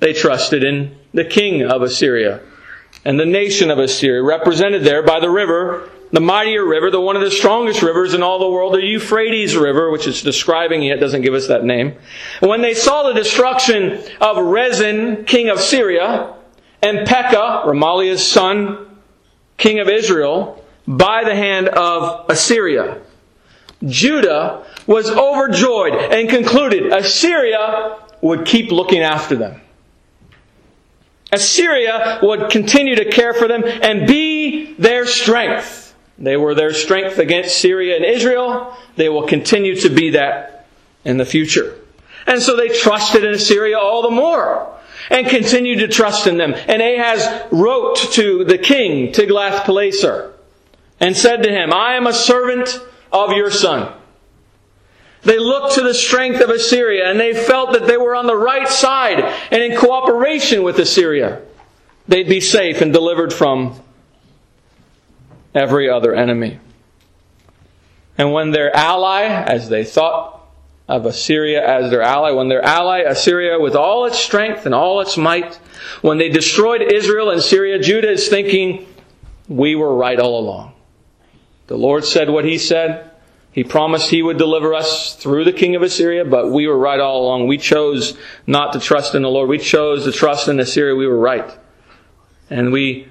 They 0.01 0.13
trusted 0.13 0.65
in 0.65 0.97
the 1.13 1.25
king 1.25 1.63
of 1.63 1.83
Assyria 1.83 2.41
and 3.05 3.19
the 3.19 3.27
nation 3.27 3.71
of 3.71 3.79
Assyria, 3.79 4.23
represented 4.23 4.85
there 4.85 5.03
by 5.03 5.21
the 5.21 5.31
river 5.31 5.91
the 6.13 6.21
mightier 6.21 6.65
river, 6.65 6.91
the 6.91 7.01
one 7.01 7.17
of 7.17 7.23
the 7.23 7.31
strongest 7.31 7.83
rivers 7.83 8.13
in 8.13 8.23
all 8.23 8.39
the 8.39 8.49
world, 8.49 8.75
the 8.75 8.85
Euphrates 8.85 9.57
River, 9.57 9.91
which 9.91 10.07
it's 10.07 10.21
describing 10.21 10.83
yet 10.83 11.01
doesn't 11.01 11.23
give 11.23 11.33
us 11.33 11.49
that 11.49 11.65
name. 11.65 11.97
When 12.41 12.61
they 12.61 12.75
saw 12.75 13.05
the 13.05 13.15
destruction 13.15 13.99
of 14.21 14.37
Rezin, 14.37 15.25
king 15.25 15.49
of 15.49 15.59
Syria, 15.59 16.35
and 16.83 17.09
Pekah, 17.09 17.63
Remaliah's 17.67 18.25
son, 18.27 19.01
king 19.57 19.79
of 19.79 19.89
Israel, 19.89 20.63
by 20.87 21.25
the 21.25 21.35
hand 21.35 21.69
of 21.69 22.29
Assyria, 22.29 23.01
Judah 23.83 24.67
was 24.87 25.11
overjoyed 25.11 25.95
and 25.95 26.29
concluded 26.29 26.93
Assyria 26.93 27.99
would 28.21 28.45
keep 28.47 28.71
looking 28.71 29.01
after 29.01 29.37
them. 29.37 29.61
Assyria 31.33 32.19
would 32.23 32.51
continue 32.51 32.95
to 32.97 33.11
care 33.11 33.33
for 33.33 33.49
them 33.49 33.63
and 33.65 34.07
be 34.07 34.75
their 34.75 35.07
strength. 35.07 35.95
They 36.19 36.37
were 36.37 36.55
their 36.55 36.75
strength 36.75 37.19
against 37.19 37.57
Syria 37.57 37.97
and 37.97 38.05
Israel. 38.05 38.77
They 38.97 39.09
will 39.09 39.27
continue 39.27 39.75
to 39.77 39.89
be 39.89 40.11
that 40.11 40.67
in 41.05 41.17
the 41.17 41.25
future. 41.25 41.79
And 42.27 42.41
so 42.41 42.57
they 42.57 42.69
trusted 42.69 43.25
in 43.25 43.33
Assyria 43.33 43.79
all 43.79 44.03
the 44.03 44.11
more 44.11 44.69
and 45.11 45.27
continued 45.27 45.81
to 45.81 45.89
trust 45.89 46.27
in 46.27 46.37
them. 46.37 46.55
And 46.55 46.81
Ahaz 46.81 47.47
wrote 47.51 47.97
to 48.13 48.45
the 48.45 48.59
king, 48.59 49.13
Tiglath-Pileser, 49.13 50.33
and 51.01 51.17
said 51.17 51.43
to 51.43 51.51
him, 51.51 51.73
I 51.73 51.95
am 51.95 52.07
a 52.07 52.13
servant 52.13 52.81
of 53.11 53.33
your 53.33 53.51
son. 53.51 53.93
They 55.25 55.39
looked 55.39 55.75
to 55.75 55.83
the 55.83 55.95
strength 55.95 56.41
of 56.41 56.51
Assyria 56.51 57.09
and 57.09 57.19
they 57.19 57.33
felt 57.33 57.73
that 57.73 57.87
they 57.87 57.97
were 57.97 58.15
on 58.15 58.27
the 58.27 58.37
right 58.37 58.69
side 58.69 59.21
and 59.51 59.63
in 59.63 59.79
cooperation 59.79 60.65
with 60.65 60.79
Assyria. 60.79 61.41
They'd 62.09 62.29
be 62.29 62.41
safe 62.41 62.81
and 62.81 62.93
delivered 62.93 63.33
from 63.33 63.81
every 65.55 65.89
other 65.89 66.15
enemy. 66.15 66.59
And 68.19 68.33
when 68.33 68.51
their 68.51 68.75
ally, 68.77 69.23
as 69.23 69.69
they 69.69 69.85
thought 69.85 70.41
of 70.89 71.07
Assyria 71.07 71.65
as 71.65 71.91
their 71.91 72.03
ally, 72.03 72.33
when 72.33 72.49
their 72.49 72.65
ally 72.65 73.01
Assyria 73.01 73.61
with 73.61 73.77
all 73.77 74.07
its 74.07 74.19
strength 74.19 74.67
and 74.67 74.75
all 74.75 75.01
its 75.01 75.17
might, 75.17 75.55
when 76.03 76.19
they 76.19 76.29
destroyed 76.29 76.83
Israel 76.83 77.31
and 77.31 77.41
Syria, 77.41 77.79
Judah 77.79 78.11
is 78.11 78.29
thinking, 78.29 78.87
we 79.49 79.77
were 79.77 79.95
right 79.95 80.19
all 80.19 80.41
along. 80.41 80.73
The 81.69 81.77
Lord 81.77 82.05
said 82.05 82.29
what 82.29 82.45
He 82.45 82.59
said. 82.59 83.12
He 83.53 83.65
promised 83.65 84.11
He 84.11 84.23
would 84.23 84.39
deliver 84.39 84.75
us 84.75 85.15
through 85.15 85.45
the 85.45 85.53
king 85.53 85.77
of 85.77 85.83
Assyria, 85.83 86.25
but 86.25 86.51
we 86.51 86.67
were 86.67 86.79
right 86.79 86.99
all 86.99 87.23
along. 87.23 87.47
We 87.47 87.59
chose 87.59 88.17
not 88.47 88.73
to 88.73 88.81
trust 88.81 89.15
in 89.15 89.23
the 89.23 89.29
Lord. 89.29 89.49
We 89.49 89.59
chose 89.59 90.05
to 90.05 90.13
trust 90.13 90.49
in 90.49 90.59
Assyria. 90.59 90.97
We 90.97 91.07
were 91.07 91.19
right. 91.19 91.59
And 92.49 92.73
we 92.73 93.09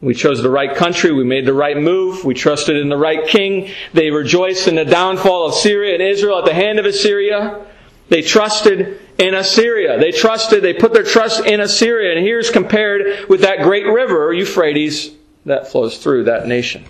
we 0.00 0.14
chose 0.14 0.42
the 0.42 0.50
right 0.50 0.74
country. 0.74 1.12
We 1.12 1.24
made 1.24 1.46
the 1.46 1.54
right 1.54 1.78
move. 1.78 2.24
We 2.24 2.34
trusted 2.34 2.76
in 2.76 2.90
the 2.90 2.96
right 2.96 3.26
king. 3.26 3.70
They 3.94 4.10
rejoiced 4.10 4.68
in 4.68 4.74
the 4.74 4.84
downfall 4.84 5.46
of 5.46 5.54
Syria 5.54 5.94
and 5.94 6.02
Israel 6.02 6.40
at 6.40 6.44
the 6.44 6.52
hand 6.52 6.78
of 6.78 6.84
Assyria. 6.84 7.64
They 8.10 8.20
trusted 8.20 9.00
in 9.18 9.34
Assyria. 9.34 9.98
They 9.98 10.10
trusted, 10.12 10.62
they 10.62 10.74
put 10.74 10.92
their 10.92 11.04
trust 11.04 11.46
in 11.46 11.60
Assyria. 11.60 12.16
And 12.16 12.24
here's 12.24 12.50
compared 12.50 13.28
with 13.30 13.40
that 13.40 13.62
great 13.62 13.86
river, 13.86 14.30
Euphrates, 14.32 15.10
that 15.46 15.68
flows 15.68 15.96
through 15.96 16.24
that 16.24 16.46
nation. 16.46 16.84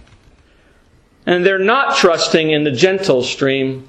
And 1.27 1.45
they're 1.45 1.59
not 1.59 1.97
trusting 1.97 2.51
in 2.51 2.65
the 2.65 2.71
gentle 2.71 3.23
stream 3.23 3.89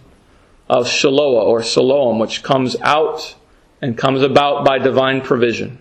of 0.69 0.87
Shiloah 0.87 1.43
or 1.43 1.63
Siloam, 1.63 2.19
which 2.19 2.43
comes 2.43 2.75
out 2.81 3.35
and 3.81 3.97
comes 3.97 4.21
about 4.21 4.65
by 4.65 4.79
divine 4.79 5.21
provision, 5.21 5.77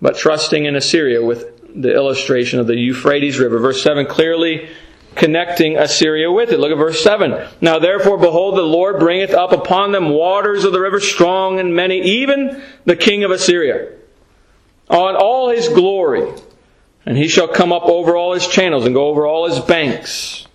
but 0.00 0.16
trusting 0.16 0.64
in 0.64 0.74
Assyria 0.74 1.24
with 1.24 1.80
the 1.80 1.94
illustration 1.94 2.58
of 2.58 2.66
the 2.66 2.76
Euphrates 2.76 3.38
River. 3.38 3.58
Verse 3.58 3.82
7 3.82 4.06
clearly 4.06 4.68
connecting 5.14 5.76
Assyria 5.76 6.30
with 6.30 6.52
it. 6.52 6.60
Look 6.60 6.70
at 6.70 6.78
verse 6.78 7.02
7. 7.02 7.48
Now 7.60 7.78
therefore, 7.78 8.18
behold, 8.18 8.56
the 8.56 8.62
Lord 8.62 8.98
bringeth 8.98 9.30
up 9.30 9.52
upon 9.52 9.92
them 9.92 10.10
waters 10.10 10.64
of 10.64 10.72
the 10.72 10.80
river 10.80 11.00
strong 11.00 11.58
and 11.58 11.74
many, 11.74 12.00
even 12.00 12.62
the 12.84 12.96
king 12.96 13.24
of 13.24 13.30
Assyria, 13.30 13.92
on 14.88 15.16
all 15.16 15.50
his 15.50 15.68
glory. 15.68 16.30
And 17.04 17.16
he 17.16 17.28
shall 17.28 17.48
come 17.48 17.72
up 17.72 17.84
over 17.84 18.16
all 18.16 18.34
his 18.34 18.46
channels 18.46 18.84
and 18.84 18.94
go 18.94 19.08
over 19.08 19.26
all 19.26 19.48
his 19.48 19.60
banks. 19.60 20.45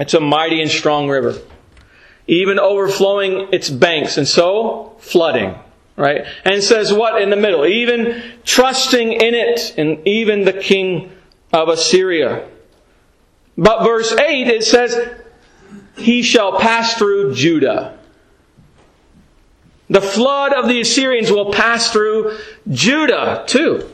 It's 0.00 0.14
a 0.14 0.20
mighty 0.20 0.62
and 0.62 0.70
strong 0.70 1.10
river, 1.10 1.38
even 2.26 2.58
overflowing 2.58 3.50
its 3.52 3.68
banks, 3.68 4.16
and 4.16 4.26
so 4.26 4.96
flooding. 4.98 5.54
Right? 5.94 6.24
And 6.44 6.62
says 6.62 6.90
what 6.90 7.20
in 7.20 7.28
the 7.28 7.36
middle? 7.36 7.66
Even 7.66 8.22
trusting 8.44 9.12
in 9.12 9.34
it, 9.34 9.74
and 9.76 10.06
even 10.08 10.46
the 10.46 10.54
king 10.54 11.12
of 11.52 11.68
Assyria. 11.68 12.48
But 13.58 13.84
verse 13.84 14.12
8, 14.12 14.48
it 14.48 14.64
says, 14.64 14.96
He 15.98 16.22
shall 16.22 16.58
pass 16.58 16.94
through 16.94 17.34
Judah. 17.34 17.98
The 19.90 20.00
flood 20.00 20.54
of 20.54 20.66
the 20.66 20.80
Assyrians 20.80 21.30
will 21.30 21.52
pass 21.52 21.92
through 21.92 22.38
Judah 22.70 23.44
too. 23.46 23.90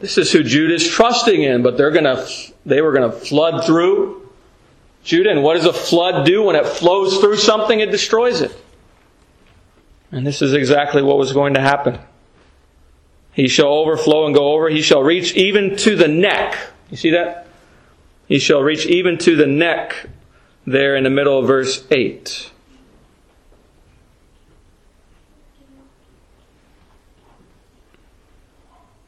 This 0.00 0.18
is 0.18 0.32
who 0.32 0.42
Judah 0.42 0.74
is 0.74 0.88
trusting 0.88 1.42
in, 1.42 1.62
but 1.62 1.76
they're 1.76 1.92
gonna, 1.92 2.26
they 2.66 2.80
were 2.80 2.92
going 2.92 3.08
to 3.08 3.16
flood 3.16 3.64
through 3.64 4.27
Judah. 5.02 5.30
And 5.30 5.42
what 5.42 5.54
does 5.54 5.66
a 5.66 5.72
flood 5.72 6.26
do? 6.26 6.42
When 6.44 6.56
it 6.56 6.66
flows 6.66 7.18
through 7.18 7.36
something, 7.36 7.80
it 7.80 7.90
destroys 7.90 8.40
it. 8.40 8.52
And 10.10 10.26
this 10.26 10.42
is 10.42 10.52
exactly 10.52 11.02
what 11.02 11.18
was 11.18 11.32
going 11.32 11.54
to 11.54 11.60
happen. 11.60 11.98
He 13.32 13.48
shall 13.48 13.68
overflow 13.68 14.26
and 14.26 14.34
go 14.34 14.52
over. 14.52 14.68
He 14.68 14.82
shall 14.82 15.02
reach 15.02 15.34
even 15.34 15.76
to 15.78 15.96
the 15.96 16.08
neck. 16.08 16.58
You 16.90 16.96
see 16.96 17.10
that? 17.10 17.46
He 18.26 18.38
shall 18.38 18.62
reach 18.62 18.86
even 18.86 19.18
to 19.18 19.36
the 19.36 19.46
neck 19.46 20.08
there 20.66 20.96
in 20.96 21.04
the 21.04 21.10
middle 21.10 21.38
of 21.38 21.46
verse 21.46 21.86
8. 21.90 22.50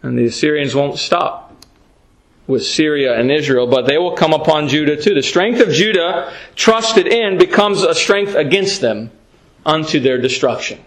And 0.03 0.18
the 0.18 0.24
Assyrians 0.26 0.74
won't 0.74 0.98
stop 0.98 1.50
with 2.51 2.67
Syria 2.67 3.19
and 3.19 3.31
Israel, 3.31 3.69
but 3.69 3.87
they 3.87 3.97
will 3.97 4.17
come 4.17 4.33
upon 4.33 4.67
Judah 4.67 5.01
too. 5.01 5.15
The 5.15 5.23
strength 5.23 5.61
of 5.61 5.71
Judah, 5.71 6.35
trusted 6.57 7.07
in, 7.07 7.39
becomes 7.39 7.83
a 7.83 7.95
strength 7.95 8.35
against 8.35 8.81
them 8.81 9.13
unto 9.65 10.01
their 10.01 10.19
destruction. 10.21 10.81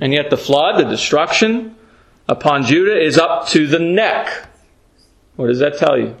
And 0.00 0.12
yet 0.12 0.30
the 0.30 0.38
flood, 0.38 0.80
the 0.80 0.88
destruction 0.88 1.76
upon 2.26 2.64
Judah 2.64 2.98
is 2.98 3.18
up 3.18 3.48
to 3.48 3.66
the 3.66 3.78
neck. 3.78 4.46
What 5.36 5.48
does 5.48 5.58
that 5.58 5.76
tell 5.76 5.98
you? 5.98 6.16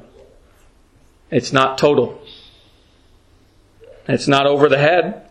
It's 1.30 1.52
not 1.52 1.78
total. 1.78 2.20
It's 4.06 4.28
not 4.28 4.46
over 4.46 4.68
the 4.68 4.78
head. 4.78 5.30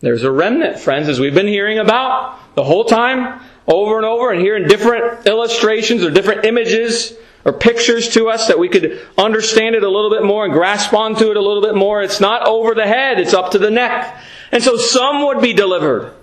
There's 0.00 0.22
a 0.22 0.30
remnant, 0.30 0.78
friends, 0.78 1.08
as 1.08 1.18
we've 1.18 1.34
been 1.34 1.46
hearing 1.48 1.78
about 1.78 2.54
the 2.54 2.64
whole 2.64 2.84
time, 2.84 3.40
over 3.66 3.96
and 3.96 4.06
over, 4.06 4.30
and 4.30 4.40
hearing 4.40 4.68
different 4.68 5.26
illustrations 5.26 6.04
or 6.04 6.10
different 6.10 6.44
images 6.44 7.16
or 7.44 7.52
pictures 7.52 8.08
to 8.10 8.28
us 8.28 8.48
that 8.48 8.58
we 8.58 8.68
could 8.68 9.00
understand 9.16 9.74
it 9.74 9.82
a 9.82 9.88
little 9.88 10.10
bit 10.10 10.24
more 10.24 10.44
and 10.44 10.52
grasp 10.52 10.92
onto 10.92 11.30
it 11.30 11.36
a 11.36 11.42
little 11.42 11.62
bit 11.62 11.74
more. 11.74 12.02
It's 12.02 12.20
not 12.20 12.46
over 12.46 12.74
the 12.74 12.86
head, 12.86 13.18
it's 13.18 13.34
up 13.34 13.52
to 13.52 13.58
the 13.58 13.70
neck. 13.70 14.20
And 14.52 14.62
so 14.62 14.76
some 14.76 15.26
would 15.26 15.40
be 15.40 15.52
delivered 15.52 16.14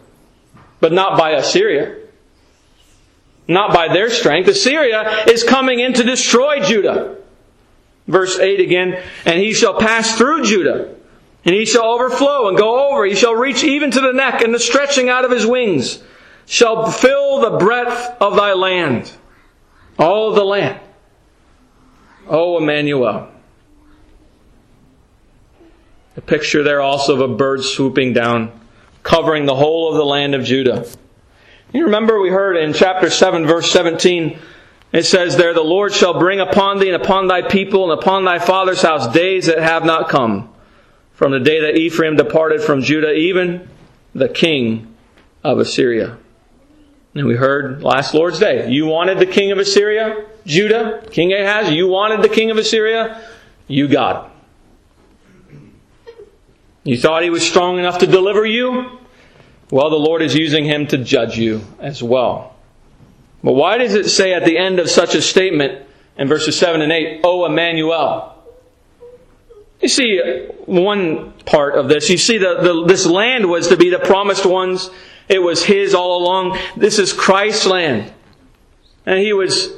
but 0.79 0.93
not 0.93 1.17
by 1.17 1.31
Assyria. 1.31 1.95
Not 3.47 3.73
by 3.73 3.87
their 3.93 4.09
strength. 4.09 4.47
Assyria 4.47 5.25
is 5.27 5.43
coming 5.43 5.79
in 5.79 5.93
to 5.93 6.03
destroy 6.03 6.59
Judah. 6.59 7.15
Verse 8.07 8.37
8 8.37 8.59
again, 8.59 9.01
and 9.25 9.39
he 9.39 9.53
shall 9.53 9.79
pass 9.79 10.17
through 10.17 10.45
Judah, 10.45 10.95
and 11.43 11.53
he 11.53 11.65
shall 11.65 11.83
overflow 11.83 12.47
and 12.47 12.57
go 12.57 12.89
over. 12.89 13.05
He 13.05 13.15
shall 13.15 13.35
reach 13.35 13.65
even 13.65 13.91
to 13.91 13.99
the 13.99 14.13
neck, 14.13 14.41
and 14.41 14.53
the 14.53 14.59
stretching 14.59 15.09
out 15.09 15.25
of 15.25 15.31
his 15.31 15.45
wings 15.45 16.01
shall 16.45 16.89
fill 16.89 17.41
the 17.41 17.57
breadth 17.57 18.15
of 18.21 18.37
thy 18.37 18.53
land. 18.53 19.11
All 19.99 20.33
the 20.33 20.45
land. 20.45 20.79
Oh, 22.29 22.57
Emmanuel. 22.57 23.29
A 26.17 26.21
picture 26.21 26.63
there 26.63 26.81
also 26.81 27.13
of 27.13 27.21
a 27.21 27.33
bird 27.33 27.63
swooping 27.63 28.13
down, 28.13 28.51
covering 29.03 29.45
the 29.45 29.55
whole 29.55 29.91
of 29.91 29.97
the 29.97 30.05
land 30.05 30.35
of 30.35 30.43
Judah. 30.43 30.85
You 31.73 31.85
remember 31.85 32.19
we 32.19 32.29
heard 32.29 32.57
in 32.57 32.73
chapter 32.73 33.09
7, 33.09 33.45
verse 33.45 33.71
17, 33.71 34.39
it 34.93 35.03
says 35.03 35.37
there, 35.37 35.53
The 35.53 35.61
Lord 35.61 35.93
shall 35.93 36.17
bring 36.17 36.39
upon 36.39 36.79
thee 36.79 36.89
and 36.89 37.01
upon 37.01 37.27
thy 37.27 37.43
people 37.43 37.91
and 37.91 38.01
upon 38.01 38.25
thy 38.25 38.39
father's 38.39 38.81
house 38.81 39.07
days 39.13 39.45
that 39.45 39.59
have 39.59 39.85
not 39.85 40.09
come, 40.09 40.53
from 41.13 41.31
the 41.31 41.39
day 41.39 41.61
that 41.61 41.77
Ephraim 41.77 42.15
departed 42.15 42.61
from 42.61 42.81
Judah, 42.81 43.13
even 43.13 43.69
the 44.15 44.29
king 44.29 44.95
of 45.43 45.59
Assyria. 45.59 46.17
And 47.17 47.25
we 47.25 47.35
heard 47.35 47.81
last 47.81 48.13
Lord's 48.13 48.37
Day, 48.37 48.69
you 48.69 48.85
wanted 48.85 49.17
the 49.17 49.25
king 49.25 49.51
of 49.51 49.57
Assyria, 49.57 50.23
Judah, 50.45 51.03
King 51.09 51.33
Ahaz, 51.33 51.71
you 51.71 51.87
wanted 51.87 52.21
the 52.21 52.29
king 52.29 52.51
of 52.51 52.57
Assyria, 52.57 53.27
you 53.67 53.87
got 53.87 54.25
him. 54.25 54.31
You 56.83 56.95
thought 56.95 57.23
he 57.23 57.31
was 57.31 57.41
strong 57.43 57.79
enough 57.79 57.97
to 57.99 58.07
deliver 58.07 58.45
you? 58.45 58.99
Well, 59.71 59.89
the 59.89 59.97
Lord 59.97 60.21
is 60.21 60.35
using 60.35 60.63
him 60.63 60.85
to 60.87 60.99
judge 60.99 61.39
you 61.39 61.61
as 61.79 62.03
well. 62.03 62.55
But 63.43 63.53
why 63.53 63.79
does 63.79 63.95
it 63.95 64.09
say 64.09 64.33
at 64.33 64.45
the 64.45 64.55
end 64.55 64.77
of 64.77 64.87
such 64.87 65.15
a 65.15 65.21
statement 65.21 65.87
in 66.19 66.27
verses 66.27 66.55
7 66.59 66.81
and 66.81 66.91
8, 66.91 67.21
O 67.23 67.45
Emmanuel? 67.45 68.35
You 69.81 69.87
see 69.87 70.47
one 70.67 71.31
part 71.47 71.79
of 71.79 71.89
this. 71.89 72.11
You 72.11 72.17
see, 72.17 72.37
the, 72.37 72.59
the, 72.61 72.85
this 72.85 73.07
land 73.07 73.49
was 73.49 73.69
to 73.69 73.77
be 73.77 73.89
the 73.89 73.99
promised 73.99 74.45
ones. 74.45 74.91
It 75.27 75.39
was 75.39 75.63
His 75.63 75.93
all 75.93 76.23
along. 76.23 76.57
This 76.75 76.99
is 76.99 77.13
Christ's 77.13 77.65
land. 77.65 78.11
And 79.05 79.19
He 79.19 79.33
was 79.33 79.71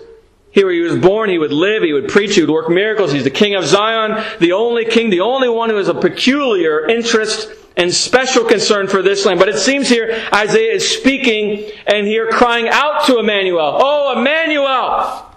here 0.52 0.72
he 0.72 0.82
was 0.82 0.98
born, 0.98 1.30
he 1.30 1.38
would 1.38 1.54
live, 1.54 1.84
he 1.84 1.94
would 1.94 2.10
preach, 2.10 2.36
he 2.36 2.42
would 2.42 2.50
work 2.50 2.70
miracles. 2.70 3.12
He's 3.12 3.24
the 3.24 3.30
king 3.30 3.56
of 3.56 3.66
Zion, 3.66 4.24
the 4.40 4.54
only 4.54 4.86
king, 4.86 5.10
the 5.10 5.22
only 5.22 5.48
one 5.48 5.70
who 5.70 5.76
has 5.76 5.88
a 5.88 5.94
peculiar 5.94 6.88
interest 6.88 7.52
and 7.78 7.94
special 7.94 8.44
concern 8.44 8.88
for 8.88 9.02
this 9.02 9.26
land. 9.26 9.40
But 9.40 9.50
it 9.50 9.60
seems 9.60 9.88
here 9.88 10.28
Isaiah 10.34 10.74
is 10.74 10.90
speaking 10.90 11.72
and 11.86 12.08
here 12.08 12.30
crying 12.30 12.68
out 12.68 13.06
to 13.06 13.20
Emmanuel. 13.20 13.78
Oh, 13.80 14.20
Emmanuel! 14.20 15.28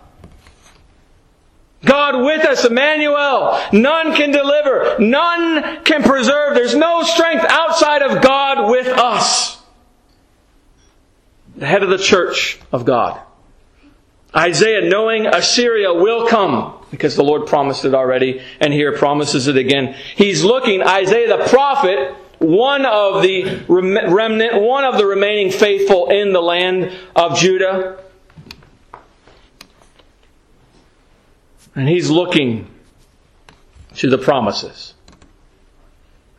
God 1.84 2.24
with 2.24 2.44
us, 2.46 2.64
Emmanuel. 2.64 3.60
None 3.72 4.14
can 4.14 4.30
deliver. 4.30 4.98
None 4.98 5.84
can 5.84 6.02
preserve. 6.02 6.54
There's 6.54 6.76
no 6.76 7.02
strength 7.02 7.44
outside 7.48 8.02
of 8.02 8.22
God 8.22 8.70
with 8.70 8.86
us. 8.86 9.51
The 11.62 11.68
head 11.68 11.84
of 11.84 11.90
the 11.90 11.98
church 11.98 12.58
of 12.72 12.84
God. 12.84 13.20
Isaiah 14.34 14.88
knowing 14.88 15.26
Assyria 15.28 15.94
will 15.94 16.26
come 16.26 16.84
because 16.90 17.14
the 17.14 17.22
Lord 17.22 17.46
promised 17.46 17.84
it 17.84 17.94
already 17.94 18.42
and 18.58 18.72
here 18.72 18.98
promises 18.98 19.46
it 19.46 19.56
again. 19.56 19.94
He's 20.16 20.42
looking, 20.42 20.82
Isaiah 20.82 21.38
the 21.38 21.44
prophet, 21.44 22.16
one 22.40 22.84
of 22.84 23.22
the 23.22 23.62
remnant, 23.68 24.60
one 24.60 24.82
of 24.82 24.96
the 24.96 25.06
remaining 25.06 25.52
faithful 25.52 26.10
in 26.10 26.32
the 26.32 26.42
land 26.42 26.90
of 27.14 27.38
Judah. 27.38 28.02
And 31.76 31.88
he's 31.88 32.10
looking 32.10 32.68
to 33.98 34.10
the 34.10 34.18
promises. 34.18 34.94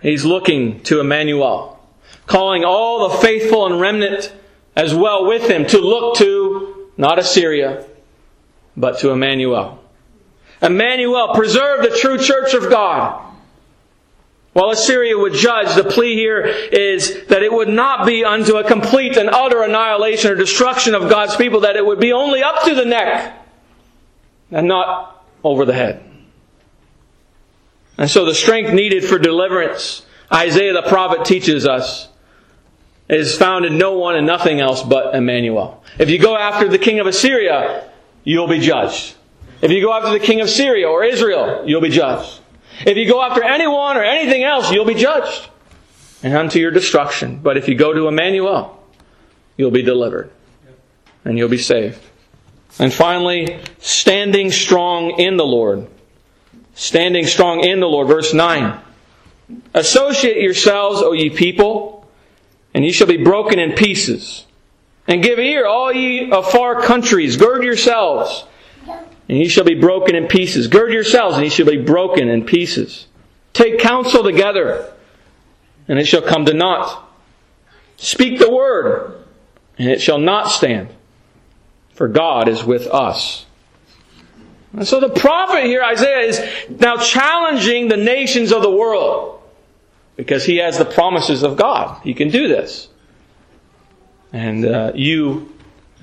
He's 0.01 0.25
looking 0.25 0.81
to 0.81 0.99
Emmanuel, 0.99 1.79
calling 2.25 2.65
all 2.65 3.07
the 3.07 3.19
faithful 3.19 3.65
and 3.65 3.79
remnant 3.79 4.33
as 4.75 4.93
well 4.93 5.25
with 5.25 5.49
him 5.49 5.65
to 5.67 5.77
look 5.79 6.17
to 6.17 6.89
not 6.97 7.19
Assyria, 7.19 7.85
but 8.75 8.99
to 8.99 9.11
Emmanuel. 9.11 9.83
Emmanuel, 10.61 11.33
preserve 11.33 11.81
the 11.83 11.97
true 11.97 12.17
church 12.17 12.53
of 12.53 12.69
God. 12.69 13.21
While 14.53 14.69
Assyria 14.69 15.17
would 15.17 15.33
judge, 15.33 15.75
the 15.75 15.83
plea 15.83 16.13
here 16.13 16.41
is 16.41 17.25
that 17.25 17.41
it 17.41 17.51
would 17.51 17.69
not 17.69 18.05
be 18.05 18.23
unto 18.23 18.57
a 18.57 18.63
complete 18.63 19.17
and 19.17 19.29
utter 19.29 19.63
annihilation 19.63 20.31
or 20.31 20.35
destruction 20.35 20.93
of 20.93 21.09
God's 21.09 21.35
people, 21.35 21.61
that 21.61 21.75
it 21.75 21.85
would 21.85 21.99
be 21.99 22.13
only 22.13 22.43
up 22.43 22.63
to 22.63 22.75
the 22.75 22.85
neck 22.85 23.33
and 24.51 24.67
not 24.67 25.25
over 25.43 25.65
the 25.65 25.73
head. 25.73 26.03
And 27.97 28.09
so 28.09 28.25
the 28.25 28.35
strength 28.35 28.73
needed 28.73 29.03
for 29.03 29.17
deliverance, 29.17 30.05
Isaiah 30.31 30.73
the 30.73 30.83
prophet 30.83 31.25
teaches 31.25 31.67
us, 31.67 32.07
is 33.09 33.37
found 33.37 33.65
in 33.65 33.77
no 33.77 33.97
one 33.97 34.15
and 34.15 34.25
nothing 34.25 34.59
else 34.59 34.81
but 34.81 35.13
Emmanuel. 35.15 35.83
If 35.99 36.09
you 36.09 36.19
go 36.19 36.37
after 36.37 36.67
the 36.67 36.77
king 36.77 36.99
of 36.99 37.07
Assyria, 37.07 37.89
you'll 38.23 38.47
be 38.47 38.59
judged. 38.59 39.15
If 39.61 39.71
you 39.71 39.81
go 39.81 39.93
after 39.93 40.11
the 40.11 40.19
king 40.19 40.41
of 40.41 40.49
Syria 40.49 40.89
or 40.89 41.03
Israel, 41.03 41.63
you'll 41.65 41.81
be 41.81 41.89
judged. 41.89 42.39
If 42.85 42.97
you 42.97 43.07
go 43.07 43.21
after 43.21 43.43
anyone 43.43 43.97
or 43.97 44.03
anything 44.03 44.43
else, 44.43 44.71
you'll 44.71 44.85
be 44.85 44.95
judged 44.95 45.49
and 46.21 46.33
unto 46.33 46.59
your 46.59 46.71
destruction. 46.71 47.39
But 47.41 47.57
if 47.57 47.67
you 47.67 47.75
go 47.75 47.93
to 47.93 48.07
Emmanuel, 48.07 48.81
you'll 49.57 49.71
be 49.71 49.83
delivered 49.83 50.31
and 51.23 51.37
you'll 51.37 51.49
be 51.49 51.57
saved. 51.57 52.01
And 52.79 52.91
finally, 52.91 53.59
standing 53.79 54.51
strong 54.51 55.19
in 55.19 55.37
the 55.37 55.45
Lord. 55.45 55.87
Standing 56.73 57.27
strong 57.27 57.63
in 57.63 57.79
the 57.79 57.87
Lord. 57.87 58.07
Verse 58.07 58.33
9. 58.33 58.79
Associate 59.75 60.41
yourselves, 60.41 61.01
O 61.01 61.11
ye 61.11 61.29
people, 61.29 61.92
and 62.73 62.83
ye 62.83 62.91
shall 62.91 63.07
be 63.07 63.23
broken 63.23 63.59
in 63.59 63.73
pieces. 63.73 64.45
And 65.07 65.21
give 65.21 65.37
ear, 65.37 65.65
all 65.65 65.91
ye 65.91 66.31
of 66.31 66.49
far 66.49 66.81
countries, 66.81 67.35
gird 67.35 67.63
yourselves, 67.63 68.45
and 68.87 69.37
ye 69.37 69.47
shall 69.47 69.65
be 69.65 69.75
broken 69.75 70.15
in 70.15 70.27
pieces. 70.27 70.67
Gird 70.67 70.93
yourselves, 70.93 71.35
and 71.35 71.43
ye 71.43 71.49
shall 71.49 71.65
be 71.65 71.81
broken 71.81 72.29
in 72.29 72.45
pieces. 72.45 73.07
Take 73.51 73.79
counsel 73.79 74.23
together, 74.23 74.93
and 75.87 75.99
it 75.99 76.05
shall 76.05 76.21
come 76.21 76.45
to 76.45 76.53
naught. 76.53 77.03
Speak 77.97 78.39
the 78.39 78.51
word, 78.51 79.23
and 79.77 79.89
it 79.89 80.01
shall 80.01 80.19
not 80.19 80.49
stand. 80.49 80.89
For 81.93 82.07
God 82.07 82.47
is 82.47 82.63
with 82.63 82.87
us. 82.87 83.45
And 84.73 84.87
so 84.87 84.99
the 84.99 85.09
prophet 85.09 85.65
here, 85.65 85.83
Isaiah, 85.83 86.27
is 86.27 86.41
now 86.79 86.97
challenging 86.97 87.89
the 87.89 87.97
nations 87.97 88.51
of 88.51 88.63
the 88.63 88.71
world. 88.71 89.32
Because 90.15 90.45
he 90.45 90.57
has 90.57 90.77
the 90.77 90.85
promises 90.85 91.43
of 91.43 91.57
God. 91.57 92.01
He 92.03 92.13
can 92.13 92.29
do 92.29 92.47
this. 92.47 92.87
And 94.31 94.65
uh, 94.65 94.91
you 94.95 95.55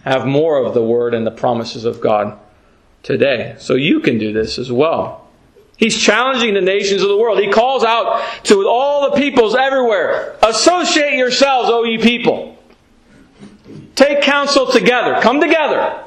have 0.05 0.27
more 0.27 0.65
of 0.65 0.75
the 0.75 0.83
word 0.83 1.15
and 1.15 1.27
the 1.27 1.31
promises 1.31 1.85
of 1.85 2.01
God 2.01 2.39
today. 3.03 3.57
So 3.59 3.75
you 3.75 4.01
can 4.01 4.19
do 4.19 4.33
this 4.33 4.59
as 4.59 4.71
well. 4.71 5.29
He's 5.77 5.97
challenging 5.97 6.55
the 6.55 6.61
nations 6.61 7.03
of 7.03 7.09
the 7.09 7.17
world. 7.17 7.39
He 7.39 7.51
calls 7.51 7.85
out 7.85 8.23
to 8.45 8.69
all 8.69 9.11
the 9.11 9.17
peoples 9.17 9.55
everywhere 9.55 10.37
Associate 10.43 11.15
yourselves, 11.15 11.71
O 11.71 11.85
ye 11.85 11.99
people. 11.99 12.59
Take 13.95 14.23
counsel 14.23 14.67
together. 14.67 15.21
Come 15.21 15.41
together. 15.41 16.05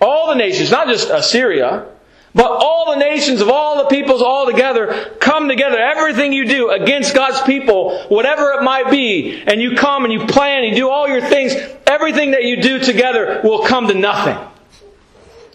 All 0.00 0.28
the 0.28 0.36
nations, 0.36 0.70
not 0.70 0.86
just 0.86 1.10
Assyria, 1.10 1.86
but 2.34 2.50
all 2.50 2.92
the 2.92 2.98
nations 2.98 3.40
of 3.40 3.48
all 3.48 3.78
the 3.78 3.88
peoples 3.88 4.22
all 4.22 4.46
together 4.46 5.16
come 5.20 5.48
together. 5.48 5.78
Everything 5.78 6.32
you 6.32 6.46
do 6.46 6.70
against 6.70 7.14
God's 7.14 7.40
people, 7.42 8.04
whatever 8.08 8.52
it 8.52 8.62
might 8.62 8.90
be, 8.90 9.42
and 9.46 9.60
you 9.60 9.76
come 9.76 10.04
and 10.04 10.12
you 10.12 10.26
plan 10.26 10.64
and 10.64 10.70
you 10.70 10.82
do 10.82 10.88
all 10.88 11.08
your 11.08 11.20
things, 11.20 11.54
everything 11.86 12.32
that 12.32 12.44
you 12.44 12.60
do 12.60 12.78
together 12.78 13.40
will 13.42 13.64
come 13.64 13.88
to 13.88 13.94
nothing 13.94 14.36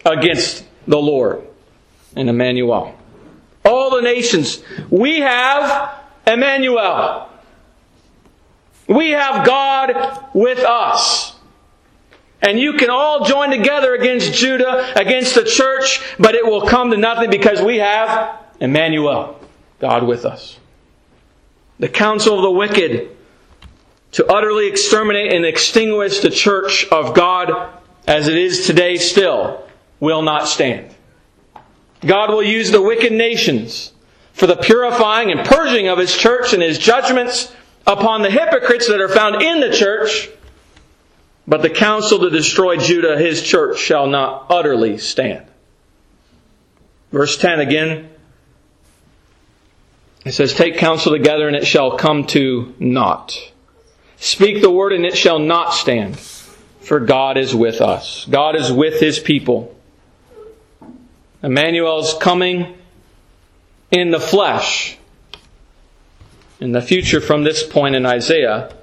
against 0.04 0.64
the 0.86 0.98
Lord 0.98 1.46
and 2.16 2.28
Emmanuel. 2.28 2.94
All 3.64 3.90
the 3.90 4.02
nations. 4.02 4.62
We 4.90 5.20
have 5.20 6.02
Emmanuel. 6.26 7.30
We 8.86 9.10
have 9.10 9.46
God 9.46 10.28
with 10.34 10.58
us. 10.58 11.33
And 12.44 12.60
you 12.60 12.74
can 12.74 12.90
all 12.90 13.24
join 13.24 13.50
together 13.50 13.94
against 13.94 14.34
Judah, 14.34 14.92
against 15.00 15.34
the 15.34 15.44
church, 15.44 16.02
but 16.18 16.34
it 16.34 16.44
will 16.44 16.66
come 16.66 16.90
to 16.90 16.96
nothing 16.98 17.30
because 17.30 17.62
we 17.62 17.78
have 17.78 18.38
Emmanuel, 18.60 19.40
God 19.80 20.02
with 20.02 20.26
us. 20.26 20.58
The 21.78 21.88
counsel 21.88 22.36
of 22.36 22.42
the 22.42 22.50
wicked 22.50 23.16
to 24.12 24.26
utterly 24.26 24.68
exterminate 24.68 25.32
and 25.32 25.46
extinguish 25.46 26.20
the 26.20 26.28
church 26.28 26.86
of 26.92 27.14
God 27.14 27.80
as 28.06 28.28
it 28.28 28.36
is 28.36 28.66
today 28.66 28.98
still 28.98 29.66
will 29.98 30.20
not 30.20 30.46
stand. 30.46 30.94
God 32.04 32.28
will 32.28 32.42
use 32.42 32.70
the 32.70 32.82
wicked 32.82 33.12
nations 33.12 33.94
for 34.34 34.46
the 34.46 34.56
purifying 34.56 35.30
and 35.30 35.46
purging 35.46 35.88
of 35.88 35.96
His 35.96 36.14
church 36.14 36.52
and 36.52 36.62
His 36.62 36.78
judgments 36.78 37.54
upon 37.86 38.20
the 38.20 38.30
hypocrites 38.30 38.86
that 38.88 39.00
are 39.00 39.08
found 39.08 39.40
in 39.40 39.60
the 39.60 39.74
church 39.74 40.28
but 41.46 41.62
the 41.62 41.70
counsel 41.70 42.20
to 42.20 42.30
destroy 42.30 42.76
Judah, 42.76 43.18
his 43.18 43.42
church, 43.42 43.78
shall 43.78 44.06
not 44.06 44.46
utterly 44.50 44.98
stand. 44.98 45.46
Verse 47.12 47.36
10 47.36 47.60
again. 47.60 48.10
It 50.24 50.32
says, 50.32 50.54
Take 50.54 50.78
counsel 50.78 51.12
together 51.12 51.46
and 51.46 51.56
it 51.56 51.66
shall 51.66 51.98
come 51.98 52.26
to 52.28 52.74
naught. 52.78 53.52
Speak 54.16 54.62
the 54.62 54.70
word 54.70 54.92
and 54.92 55.04
it 55.04 55.16
shall 55.16 55.38
not 55.38 55.74
stand. 55.74 56.18
For 56.80 57.00
God 57.00 57.36
is 57.36 57.54
with 57.54 57.80
us. 57.80 58.26
God 58.26 58.56
is 58.56 58.72
with 58.72 59.00
his 59.00 59.18
people. 59.18 59.74
Emmanuel's 61.42 62.16
coming 62.20 62.76
in 63.90 64.10
the 64.10 64.20
flesh. 64.20 64.98
In 66.60 66.72
the 66.72 66.82
future 66.82 67.20
from 67.20 67.44
this 67.44 67.62
point 67.62 67.94
in 67.94 68.06
Isaiah, 68.06 68.74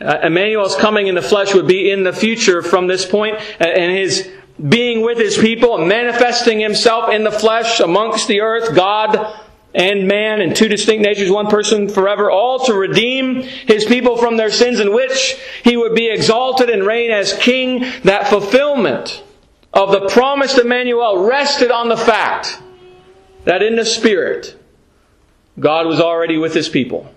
uh, 0.00 0.20
Emmanuel's 0.22 0.76
coming 0.76 1.06
in 1.06 1.14
the 1.14 1.22
flesh 1.22 1.54
would 1.54 1.66
be 1.66 1.90
in 1.90 2.04
the 2.04 2.12
future 2.12 2.62
from 2.62 2.86
this 2.86 3.04
point, 3.04 3.36
and 3.60 3.92
his 3.92 4.28
being 4.68 5.02
with 5.02 5.18
his 5.18 5.38
people, 5.38 5.78
manifesting 5.78 6.60
himself 6.60 7.10
in 7.10 7.24
the 7.24 7.32
flesh 7.32 7.80
amongst 7.80 8.28
the 8.28 8.40
earth, 8.40 8.74
God 8.74 9.36
and 9.74 10.08
man 10.08 10.40
in 10.40 10.52
two 10.52 10.68
distinct 10.68 11.02
natures, 11.02 11.30
one 11.30 11.46
person 11.46 11.88
forever, 11.88 12.30
all 12.30 12.64
to 12.66 12.74
redeem 12.74 13.42
his 13.42 13.84
people 13.84 14.16
from 14.16 14.36
their 14.36 14.50
sins, 14.50 14.80
in 14.80 14.92
which 14.92 15.36
he 15.62 15.76
would 15.76 15.94
be 15.94 16.10
exalted 16.10 16.68
and 16.68 16.84
reign 16.84 17.10
as 17.10 17.32
king. 17.38 17.86
That 18.02 18.28
fulfillment 18.28 19.22
of 19.72 19.92
the 19.92 20.08
promised 20.08 20.58
Emmanuel 20.58 21.24
rested 21.24 21.70
on 21.70 21.88
the 21.88 21.96
fact 21.96 22.60
that 23.44 23.62
in 23.62 23.76
the 23.76 23.84
Spirit, 23.84 24.60
God 25.58 25.86
was 25.86 26.00
already 26.00 26.36
with 26.36 26.54
his 26.54 26.68
people. 26.68 27.12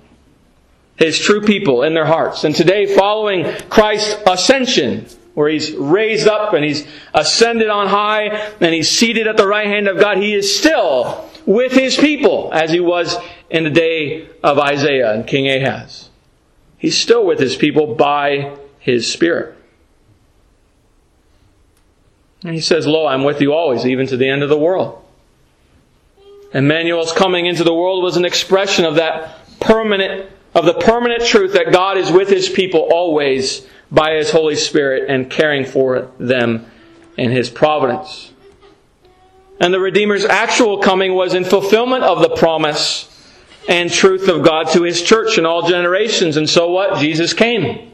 His 0.96 1.20
true 1.20 1.42
people 1.42 1.84
in 1.84 1.94
their 1.94 2.06
hearts. 2.06 2.44
And 2.44 2.56
today, 2.56 2.96
following 2.96 3.52
Christ's 3.70 4.16
ascension, 4.28 5.08
where 5.34 5.50
he's 5.50 5.74
raised 5.74 6.28
up 6.28 6.54
and 6.54 6.64
he's 6.64 6.88
ascended 7.14 7.70
on 7.70 7.88
high 7.88 8.26
and 8.62 8.74
he's 8.74 8.90
seated 8.90 9.28
at 9.28 9.38
the 9.38 9.48
right 9.48 9.68
hand 9.68 9.88
of 9.88 10.00
God, 10.00 10.18
he 10.18 10.34
is 10.34 10.56
still 10.56 11.30
with 11.46 11.72
his 11.72 11.98
people 11.98 12.52
as 12.54 12.72
he 12.72 12.80
was 12.80 13.18
in 13.50 13.64
the 13.64 13.70
day 13.70 14.28
of 14.44 14.60
Isaiah 14.60 15.14
and 15.14 15.26
King 15.26 15.50
Ahaz. 15.50 16.10
He's 16.78 16.98
still 16.98 17.26
with 17.26 17.40
his 17.40 17.56
people 17.56 17.96
by 17.96 18.58
his 18.80 19.12
Spirit. 19.12 19.56
And 22.44 22.54
he 22.54 22.62
says, 22.62 22.86
Lo, 22.86 23.08
I'm 23.08 23.24
with 23.24 23.42
you 23.42 23.54
always, 23.54 23.86
even 23.86 24.06
to 24.08 24.18
the 24.18 24.28
end 24.28 24.44
of 24.44 24.50
the 24.50 24.58
world. 24.58 25.02
Emmanuel's 26.54 27.14
coming 27.14 27.46
into 27.46 27.64
the 27.64 27.74
world 27.74 28.04
was 28.04 28.18
an 28.18 28.26
expression 28.26 28.86
of 28.86 28.96
that 28.96 29.40
permanent, 29.60 30.30
of 30.56 30.66
the 30.66 30.74
permanent 30.74 31.26
truth 31.26 31.54
that 31.54 31.72
God 31.72 31.98
is 31.98 32.12
with 32.12 32.30
his 32.30 32.50
people 32.50 32.82
always 32.92 33.66
by 33.92 34.14
his 34.14 34.32
Holy 34.32 34.56
Spirit 34.56 35.10
and 35.10 35.30
caring 35.30 35.66
for 35.66 36.12
them 36.20 36.66
in 37.18 37.32
his 37.32 37.50
providence. 37.50 38.34
And 39.60 39.74
the 39.74 39.80
Redeemer's 39.80 40.26
actual 40.26 40.80
coming 40.80 41.14
was 41.14 41.34
in 41.34 41.46
fulfillment 41.46 42.04
of 42.04 42.20
the 42.20 42.36
promise 42.36 43.10
and 43.70 43.92
truth 43.92 44.28
of 44.28 44.44
God 44.44 44.70
to 44.70 44.84
His 44.84 45.02
church 45.02 45.38
in 45.38 45.46
all 45.46 45.68
generations. 45.68 46.38
And 46.38 46.50
so 46.50 46.70
what? 46.70 47.00
Jesus 47.00 47.34
came. 47.34 47.92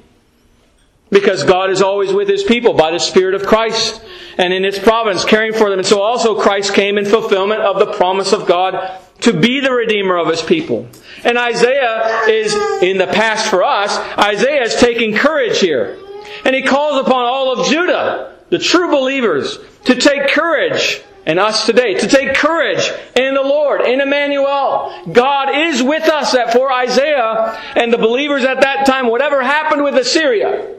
Because 1.12 1.43
God 1.43 1.70
is 1.70 1.82
always 1.82 2.14
with 2.14 2.28
His 2.28 2.43
people 2.43 2.74
by 2.74 2.91
the 2.91 2.99
Spirit 2.99 3.36
of 3.36 3.45
Christ 3.45 4.01
and 4.38 4.53
in 4.53 4.64
His 4.64 4.80
providence, 4.80 5.26
caring 5.26 5.53
for 5.53 5.70
them. 5.70 5.80
And 5.80 5.88
so 5.88 6.01
also 6.01 6.39
Christ 6.39 6.74
came 6.74 6.97
in 6.97 7.05
fulfillment 7.05 7.62
of 7.62 7.80
the 7.80 7.93
promise 7.93 8.32
of 8.32 8.47
God 8.47 8.99
to 9.22 9.34
be 9.34 9.59
the 9.59 9.72
Redeemer 9.72 10.17
of 10.17 10.28
His 10.28 10.41
people. 10.41 10.88
And 11.24 11.38
Isaiah 11.38 12.26
is, 12.28 12.53
in 12.82 12.97
the 12.97 13.07
past 13.07 13.49
for 13.49 13.63
us, 13.63 13.97
Isaiah 14.17 14.63
is 14.63 14.76
taking 14.76 15.15
courage 15.15 15.59
here. 15.59 15.97
And 16.45 16.55
he 16.55 16.63
calls 16.63 17.05
upon 17.05 17.26
all 17.26 17.59
of 17.59 17.67
Judah, 17.67 18.38
the 18.49 18.59
true 18.59 18.89
believers, 18.89 19.59
to 19.86 19.95
take 19.95 20.30
courage 20.30 21.01
and 21.26 21.38
us 21.38 21.67
today 21.67 21.93
to 21.93 22.07
take 22.07 22.34
courage 22.34 22.91
in 23.15 23.36
the 23.36 23.41
Lord, 23.41 23.82
in 23.82 24.01
Emmanuel. 24.01 25.03
God 25.11 25.55
is 25.55 25.84
with 25.84 26.09
us 26.09 26.32
that 26.32 26.53
for 26.53 26.72
Isaiah 26.72 27.61
and 27.76 27.93
the 27.93 27.99
believers 27.99 28.43
at 28.43 28.61
that 28.61 28.88
time, 28.88 29.07
whatever 29.07 29.43
happened 29.43 29.84
with 29.84 29.95
Assyria, 29.95 30.76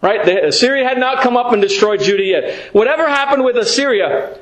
right? 0.00 0.20
Assyria 0.44 0.88
had 0.88 0.98
not 0.98 1.22
come 1.22 1.36
up 1.36 1.52
and 1.52 1.60
destroyed 1.60 2.00
Judah 2.00 2.22
yet. 2.22 2.74
Whatever 2.74 3.08
happened 3.08 3.44
with 3.44 3.56
Assyria, 3.56 4.38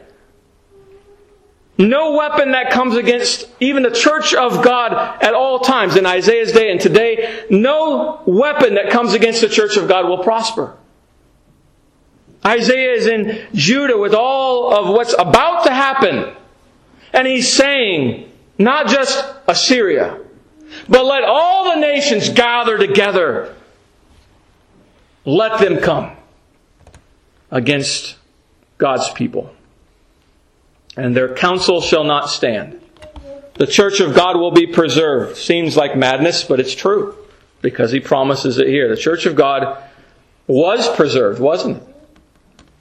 no 1.80 2.12
weapon 2.12 2.52
that 2.52 2.70
comes 2.70 2.94
against 2.94 3.48
even 3.58 3.82
the 3.82 3.90
church 3.90 4.34
of 4.34 4.62
God 4.62 4.92
at 5.22 5.32
all 5.32 5.60
times 5.60 5.96
in 5.96 6.04
Isaiah's 6.04 6.52
day 6.52 6.70
and 6.70 6.80
today, 6.80 7.46
no 7.48 8.22
weapon 8.26 8.74
that 8.74 8.90
comes 8.90 9.14
against 9.14 9.40
the 9.40 9.48
church 9.48 9.76
of 9.76 9.88
God 9.88 10.06
will 10.06 10.22
prosper. 10.22 10.76
Isaiah 12.44 12.92
is 12.92 13.06
in 13.06 13.46
Judah 13.54 13.98
with 13.98 14.14
all 14.14 14.74
of 14.74 14.94
what's 14.94 15.14
about 15.18 15.64
to 15.64 15.74
happen. 15.74 16.34
And 17.12 17.26
he's 17.26 17.52
saying, 17.52 18.30
not 18.58 18.88
just 18.88 19.24
Assyria, 19.48 20.20
but 20.88 21.04
let 21.04 21.24
all 21.24 21.74
the 21.74 21.80
nations 21.80 22.28
gather 22.28 22.78
together. 22.78 23.56
Let 25.24 25.60
them 25.60 25.78
come 25.78 26.12
against 27.50 28.16
God's 28.78 29.10
people. 29.10 29.50
And 30.96 31.16
their 31.16 31.34
counsel 31.34 31.80
shall 31.80 32.04
not 32.04 32.28
stand. 32.28 32.80
The 33.54 33.66
church 33.66 34.00
of 34.00 34.14
God 34.14 34.36
will 34.36 34.50
be 34.50 34.66
preserved. 34.66 35.36
Seems 35.36 35.76
like 35.76 35.96
madness, 35.96 36.44
but 36.44 36.60
it's 36.60 36.74
true 36.74 37.16
because 37.62 37.92
he 37.92 38.00
promises 38.00 38.58
it 38.58 38.66
here. 38.66 38.88
The 38.88 38.96
church 38.96 39.26
of 39.26 39.36
God 39.36 39.82
was 40.46 40.88
preserved, 40.96 41.40
wasn't 41.40 41.76
it? 41.76 41.90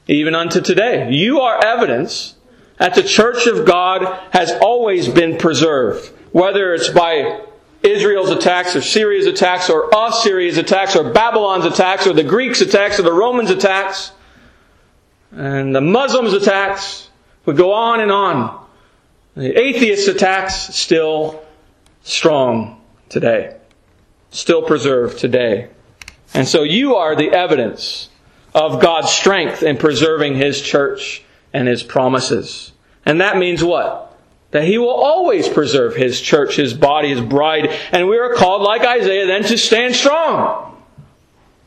even 0.09 0.33
unto 0.35 0.59
today. 0.59 1.11
You 1.11 1.41
are 1.41 1.63
evidence 1.63 2.35
that 2.77 2.95
the 2.95 3.03
church 3.03 3.45
of 3.45 3.65
God 3.65 4.19
has 4.31 4.51
always 4.61 5.07
been 5.07 5.37
preserved, 5.37 6.11
whether 6.31 6.73
it's 6.73 6.89
by 6.89 7.41
Israel's 7.83 8.31
attacks 8.31 8.75
or 8.75 8.81
Syria's 8.81 9.27
attacks 9.27 9.69
or 9.69 9.89
Assyria's 9.95 10.57
attacks 10.57 10.95
or 10.95 11.11
Babylon's 11.11 11.65
attacks 11.65 12.07
or 12.07 12.13
the 12.13 12.23
Greeks' 12.23 12.61
attacks 12.61 12.99
or 12.99 13.03
the 13.03 13.13
Romans' 13.13 13.51
attacks 13.51 14.11
and 15.31 15.75
the 15.75 15.81
Muslims' 15.81 16.33
attacks. 16.33 17.08
We 17.49 17.55
go 17.55 17.73
on 17.73 17.99
and 17.99 18.11
on. 18.11 18.63
The 19.35 19.59
atheist 19.59 20.07
attacks 20.07 20.75
still 20.75 21.43
strong 22.03 22.79
today, 23.09 23.57
still 24.29 24.61
preserved 24.61 25.17
today. 25.17 25.69
And 26.35 26.47
so 26.47 26.61
you 26.61 26.97
are 26.97 27.15
the 27.15 27.31
evidence 27.31 28.09
of 28.53 28.79
God's 28.79 29.09
strength 29.09 29.63
in 29.63 29.77
preserving 29.77 30.35
His 30.35 30.61
church 30.61 31.23
and 31.51 31.67
His 31.67 31.81
promises. 31.81 32.71
And 33.03 33.19
that 33.19 33.35
means 33.35 33.63
what? 33.63 34.15
That 34.51 34.65
He 34.65 34.77
will 34.77 34.89
always 34.89 35.49
preserve 35.49 35.95
His 35.95 36.21
church, 36.21 36.55
His 36.55 36.75
body, 36.75 37.09
His 37.09 37.21
bride. 37.21 37.69
And 37.91 38.07
we 38.07 38.19
are 38.19 38.35
called, 38.35 38.61
like 38.61 38.83
Isaiah, 38.83 39.25
then 39.25 39.41
to 39.45 39.57
stand 39.57 39.95
strong. 39.95 40.68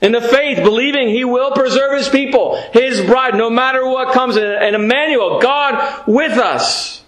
In 0.02 0.10
the 0.10 0.20
faith, 0.20 0.58
believing 0.64 1.08
He 1.08 1.24
will 1.24 1.52
preserve 1.52 1.96
His 1.96 2.08
people, 2.08 2.60
His 2.72 3.00
bride, 3.00 3.36
no 3.36 3.48
matter 3.48 3.86
what 3.86 4.12
comes. 4.12 4.36
And 4.36 4.74
Emmanuel, 4.74 5.40
God 5.40 6.04
with 6.08 6.32
us, 6.32 7.04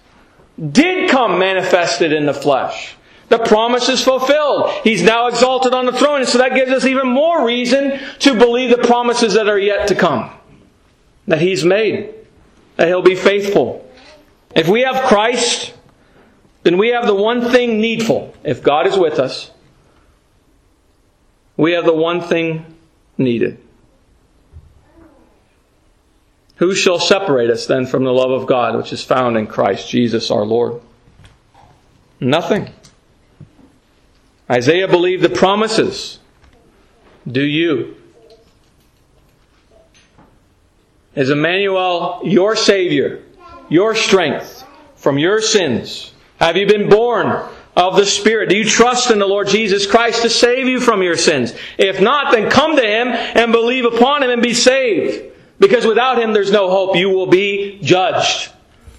did 0.70 1.10
come 1.10 1.38
manifested 1.40 2.12
in 2.12 2.24
the 2.24 2.32
flesh. 2.32 2.94
The 3.28 3.38
promise 3.38 3.88
is 3.88 4.02
fulfilled. 4.04 4.70
He's 4.84 5.02
now 5.02 5.26
exalted 5.26 5.74
on 5.74 5.86
the 5.86 5.92
throne, 5.92 6.20
and 6.20 6.28
so 6.28 6.38
that 6.38 6.54
gives 6.54 6.70
us 6.70 6.84
even 6.84 7.08
more 7.08 7.44
reason 7.44 7.98
to 8.20 8.38
believe 8.38 8.70
the 8.70 8.86
promises 8.86 9.34
that 9.34 9.48
are 9.48 9.58
yet 9.58 9.88
to 9.88 9.96
come. 9.96 10.30
That 11.26 11.40
He's 11.40 11.64
made. 11.64 12.14
That 12.76 12.86
He'll 12.86 13.02
be 13.02 13.16
faithful. 13.16 13.90
If 14.54 14.68
we 14.68 14.82
have 14.82 15.08
Christ, 15.08 15.74
then 16.62 16.78
we 16.78 16.90
have 16.90 17.06
the 17.06 17.14
one 17.14 17.50
thing 17.50 17.80
needful. 17.80 18.32
If 18.44 18.62
God 18.62 18.86
is 18.86 18.96
with 18.96 19.18
us, 19.18 19.50
we 21.56 21.72
have 21.72 21.86
the 21.86 21.94
one 21.94 22.20
thing 22.20 22.73
needed. 23.18 23.58
Who 26.56 26.74
shall 26.74 27.00
separate 27.00 27.50
us 27.50 27.66
then 27.66 27.86
from 27.86 28.04
the 28.04 28.12
love 28.12 28.30
of 28.30 28.46
God 28.46 28.76
which 28.76 28.92
is 28.92 29.02
found 29.02 29.36
in 29.36 29.46
Christ 29.46 29.88
Jesus 29.88 30.30
our 30.30 30.44
Lord? 30.44 30.80
Nothing. 32.20 32.70
Isaiah 34.50 34.88
believed 34.88 35.22
the 35.22 35.30
promises. 35.30 36.20
Do 37.26 37.42
you? 37.42 37.96
Is 41.14 41.30
Emmanuel 41.30 42.20
your 42.24 42.56
Savior, 42.56 43.22
your 43.68 43.94
strength 43.94 44.64
from 44.96 45.18
your 45.18 45.40
sins? 45.40 46.12
Have 46.38 46.56
you 46.56 46.66
been 46.66 46.88
born 46.88 47.48
of 47.76 47.96
the 47.96 48.06
Spirit? 48.06 48.50
Do 48.50 48.56
you 48.56 48.64
trust 48.64 49.10
in 49.10 49.18
the 49.18 49.26
Lord 49.26 49.48
Jesus 49.48 49.86
Christ 49.86 50.22
to 50.22 50.30
save 50.30 50.68
you 50.68 50.80
from 50.80 51.02
your 51.02 51.16
sins? 51.16 51.54
If 51.78 52.00
not, 52.00 52.32
then 52.32 52.50
come 52.50 52.76
to 52.76 52.82
Him 52.82 53.08
and 53.08 53.52
believe 53.52 53.84
upon 53.84 54.22
Him 54.22 54.30
and 54.30 54.42
be 54.42 54.54
saved. 54.54 55.32
Because 55.58 55.86
without 55.86 56.18
Him, 56.18 56.32
there's 56.32 56.52
no 56.52 56.70
hope. 56.70 56.96
You 56.96 57.10
will 57.10 57.26
be 57.26 57.78
judged. 57.82 58.50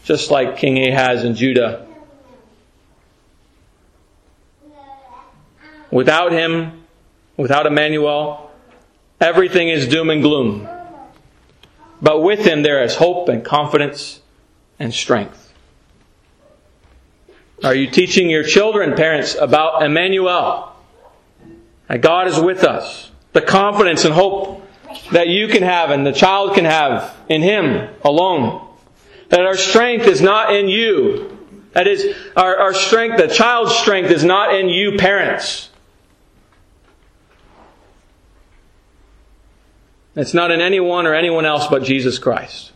Just 0.04 0.32
like 0.32 0.58
King 0.58 0.88
Ahaz 0.88 1.24
in 1.24 1.36
Judah 1.36 1.86
Without 5.96 6.34
him, 6.34 6.84
without 7.38 7.66
Emmanuel, 7.66 8.52
everything 9.22 9.70
is 9.70 9.88
doom 9.88 10.10
and 10.10 10.22
gloom. 10.22 10.68
But 12.02 12.22
with 12.22 12.46
him 12.46 12.64
there 12.64 12.84
is 12.84 12.98
hope 12.98 13.30
and 13.30 13.46
confidence 13.46 14.20
and 14.78 14.94
strength. 14.94 15.45
Are 17.64 17.74
you 17.74 17.90
teaching 17.90 18.30
your 18.30 18.44
children, 18.44 18.96
parents, 18.96 19.36
about 19.36 19.82
Emmanuel? 19.82 20.76
That 21.88 22.02
God 22.02 22.28
is 22.28 22.40
with 22.40 22.64
us. 22.64 23.12
The 23.34 23.42
confidence 23.42 24.06
and 24.06 24.14
hope 24.14 24.68
that 25.12 25.28
you 25.28 25.48
can 25.48 25.64
have 25.64 25.90
and 25.92 26.06
the 26.06 26.12
child 26.12 26.56
can 26.56 26.66
have 26.66 27.16
in 27.30 27.42
Him 27.42 27.90
alone. 28.04 28.68
That 29.30 29.42
our 29.42 29.58
strength 29.58 30.08
is 30.08 30.22
not 30.22 30.54
in 30.54 30.68
you. 30.68 31.38
That 31.74 31.88
is, 31.88 32.16
our, 32.38 32.56
our 32.58 32.74
strength, 32.74 33.18
the 33.18 33.28
child's 33.28 33.76
strength 33.76 34.10
is 34.10 34.24
not 34.24 34.56
in 34.56 34.70
you, 34.70 34.98
parents. 34.98 35.70
It's 40.16 40.34
not 40.34 40.52
in 40.52 40.62
anyone 40.62 41.06
or 41.06 41.14
anyone 41.14 41.46
else 41.46 41.68
but 41.68 41.84
Jesus 41.84 42.18
Christ. 42.18 42.72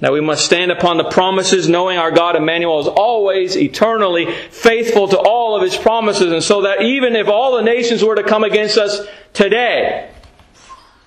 That 0.00 0.12
we 0.12 0.20
must 0.20 0.44
stand 0.44 0.72
upon 0.72 0.96
the 0.96 1.04
promises, 1.04 1.68
knowing 1.68 1.98
our 1.98 2.10
God 2.10 2.36
Emmanuel 2.36 2.80
is 2.80 2.88
always 2.88 3.56
eternally 3.56 4.32
faithful 4.50 5.08
to 5.08 5.18
all 5.18 5.56
of 5.56 5.62
His 5.62 5.76
promises, 5.76 6.32
and 6.32 6.42
so 6.42 6.62
that 6.62 6.82
even 6.82 7.14
if 7.14 7.28
all 7.28 7.56
the 7.56 7.62
nations 7.62 8.02
were 8.02 8.16
to 8.16 8.24
come 8.24 8.44
against 8.44 8.76
us 8.76 9.06
today, 9.32 10.10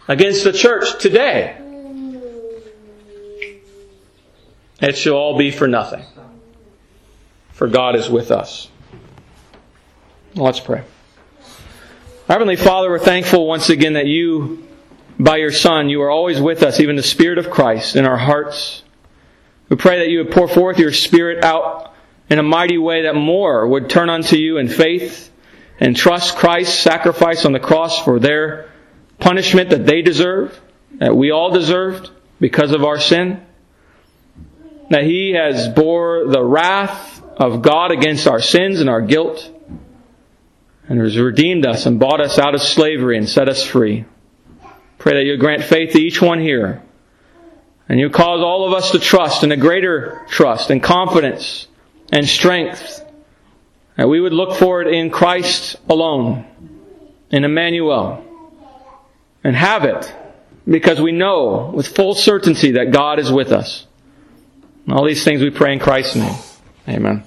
against 0.07 0.43
the 0.43 0.53
church 0.53 0.99
today, 1.01 1.57
it 4.79 4.97
shall 4.97 5.15
all 5.15 5.37
be 5.37 5.51
for 5.51 5.67
nothing. 5.67 6.03
For 7.51 7.67
God 7.67 7.95
is 7.95 8.09
with 8.09 8.31
us. 8.31 8.69
Let's 10.35 10.59
pray. 10.59 10.83
Heavenly 12.27 12.55
Father, 12.55 12.89
we're 12.89 12.99
thankful 12.99 13.47
once 13.47 13.69
again 13.69 13.93
that 13.93 14.05
you 14.05 14.66
by 15.19 15.37
your 15.37 15.51
Son, 15.51 15.89
you 15.89 16.01
are 16.01 16.11
always 16.11 16.39
with 16.39 16.63
us, 16.63 16.79
even 16.79 16.95
the 16.95 17.03
Spirit 17.03 17.37
of 17.37 17.49
Christ 17.49 17.95
in 17.95 18.05
our 18.05 18.17
hearts. 18.17 18.83
We 19.69 19.75
pray 19.75 19.99
that 19.99 20.09
you 20.09 20.19
would 20.19 20.31
pour 20.31 20.47
forth 20.47 20.79
your 20.79 20.93
Spirit 20.93 21.43
out 21.43 21.93
in 22.29 22.39
a 22.39 22.43
mighty 22.43 22.77
way 22.77 23.03
that 23.03 23.15
more 23.15 23.67
would 23.67 23.89
turn 23.89 24.09
unto 24.09 24.35
you 24.35 24.57
in 24.57 24.67
faith 24.67 25.31
and 25.79 25.95
trust 25.95 26.35
Christ's 26.35 26.79
sacrifice 26.79 27.45
on 27.45 27.51
the 27.51 27.59
cross 27.59 28.03
for 28.03 28.19
their 28.19 28.69
punishment 29.19 29.71
that 29.71 29.85
they 29.85 30.01
deserve, 30.01 30.59
that 30.99 31.15
we 31.15 31.31
all 31.31 31.51
deserved 31.51 32.11
because 32.39 32.71
of 32.71 32.83
our 32.83 32.99
sin. 32.99 33.43
That 34.89 35.03
He 35.03 35.33
has 35.33 35.67
bore 35.69 36.27
the 36.27 36.43
wrath 36.43 37.21
of 37.37 37.61
God 37.61 37.91
against 37.91 38.27
our 38.27 38.41
sins 38.41 38.79
and 38.79 38.89
our 38.89 39.01
guilt 39.01 39.53
and 40.87 40.99
has 40.99 41.17
redeemed 41.17 41.65
us 41.65 41.85
and 41.85 41.99
bought 41.99 42.21
us 42.21 42.39
out 42.39 42.55
of 42.55 42.61
slavery 42.61 43.17
and 43.17 43.27
set 43.27 43.49
us 43.49 43.63
free. 43.63 44.05
Pray 44.97 45.13
that 45.13 45.23
you 45.23 45.37
grant 45.37 45.63
faith 45.63 45.93
to 45.93 45.99
each 45.99 46.21
one 46.21 46.39
here. 46.39 46.81
And 47.89 47.99
you 47.99 48.09
cause 48.09 48.41
all 48.41 48.67
of 48.67 48.73
us 48.73 48.91
to 48.91 48.99
trust 48.99 49.43
in 49.43 49.51
a 49.51 49.57
greater 49.57 50.25
trust 50.27 50.69
and 50.69 50.83
confidence 50.83 51.67
and 52.11 52.27
strength. 52.27 53.03
That 53.95 54.09
we 54.09 54.19
would 54.19 54.33
look 54.33 54.57
forward 54.57 54.87
in 54.87 55.09
Christ 55.09 55.77
alone, 55.89 56.45
in 57.31 57.43
Emmanuel, 57.43 58.23
and 59.43 59.55
have 59.55 59.85
it 59.85 60.13
because 60.67 60.99
we 60.99 61.11
know 61.11 61.71
with 61.73 61.87
full 61.87 62.13
certainty 62.13 62.71
that 62.71 62.91
God 62.91 63.19
is 63.19 63.31
with 63.31 63.51
us. 63.51 63.87
And 64.85 64.95
all 64.95 65.05
these 65.05 65.23
things 65.23 65.41
we 65.41 65.49
pray 65.49 65.73
in 65.73 65.79
Christ's 65.79 66.15
name. 66.15 66.35
Amen. 66.87 67.23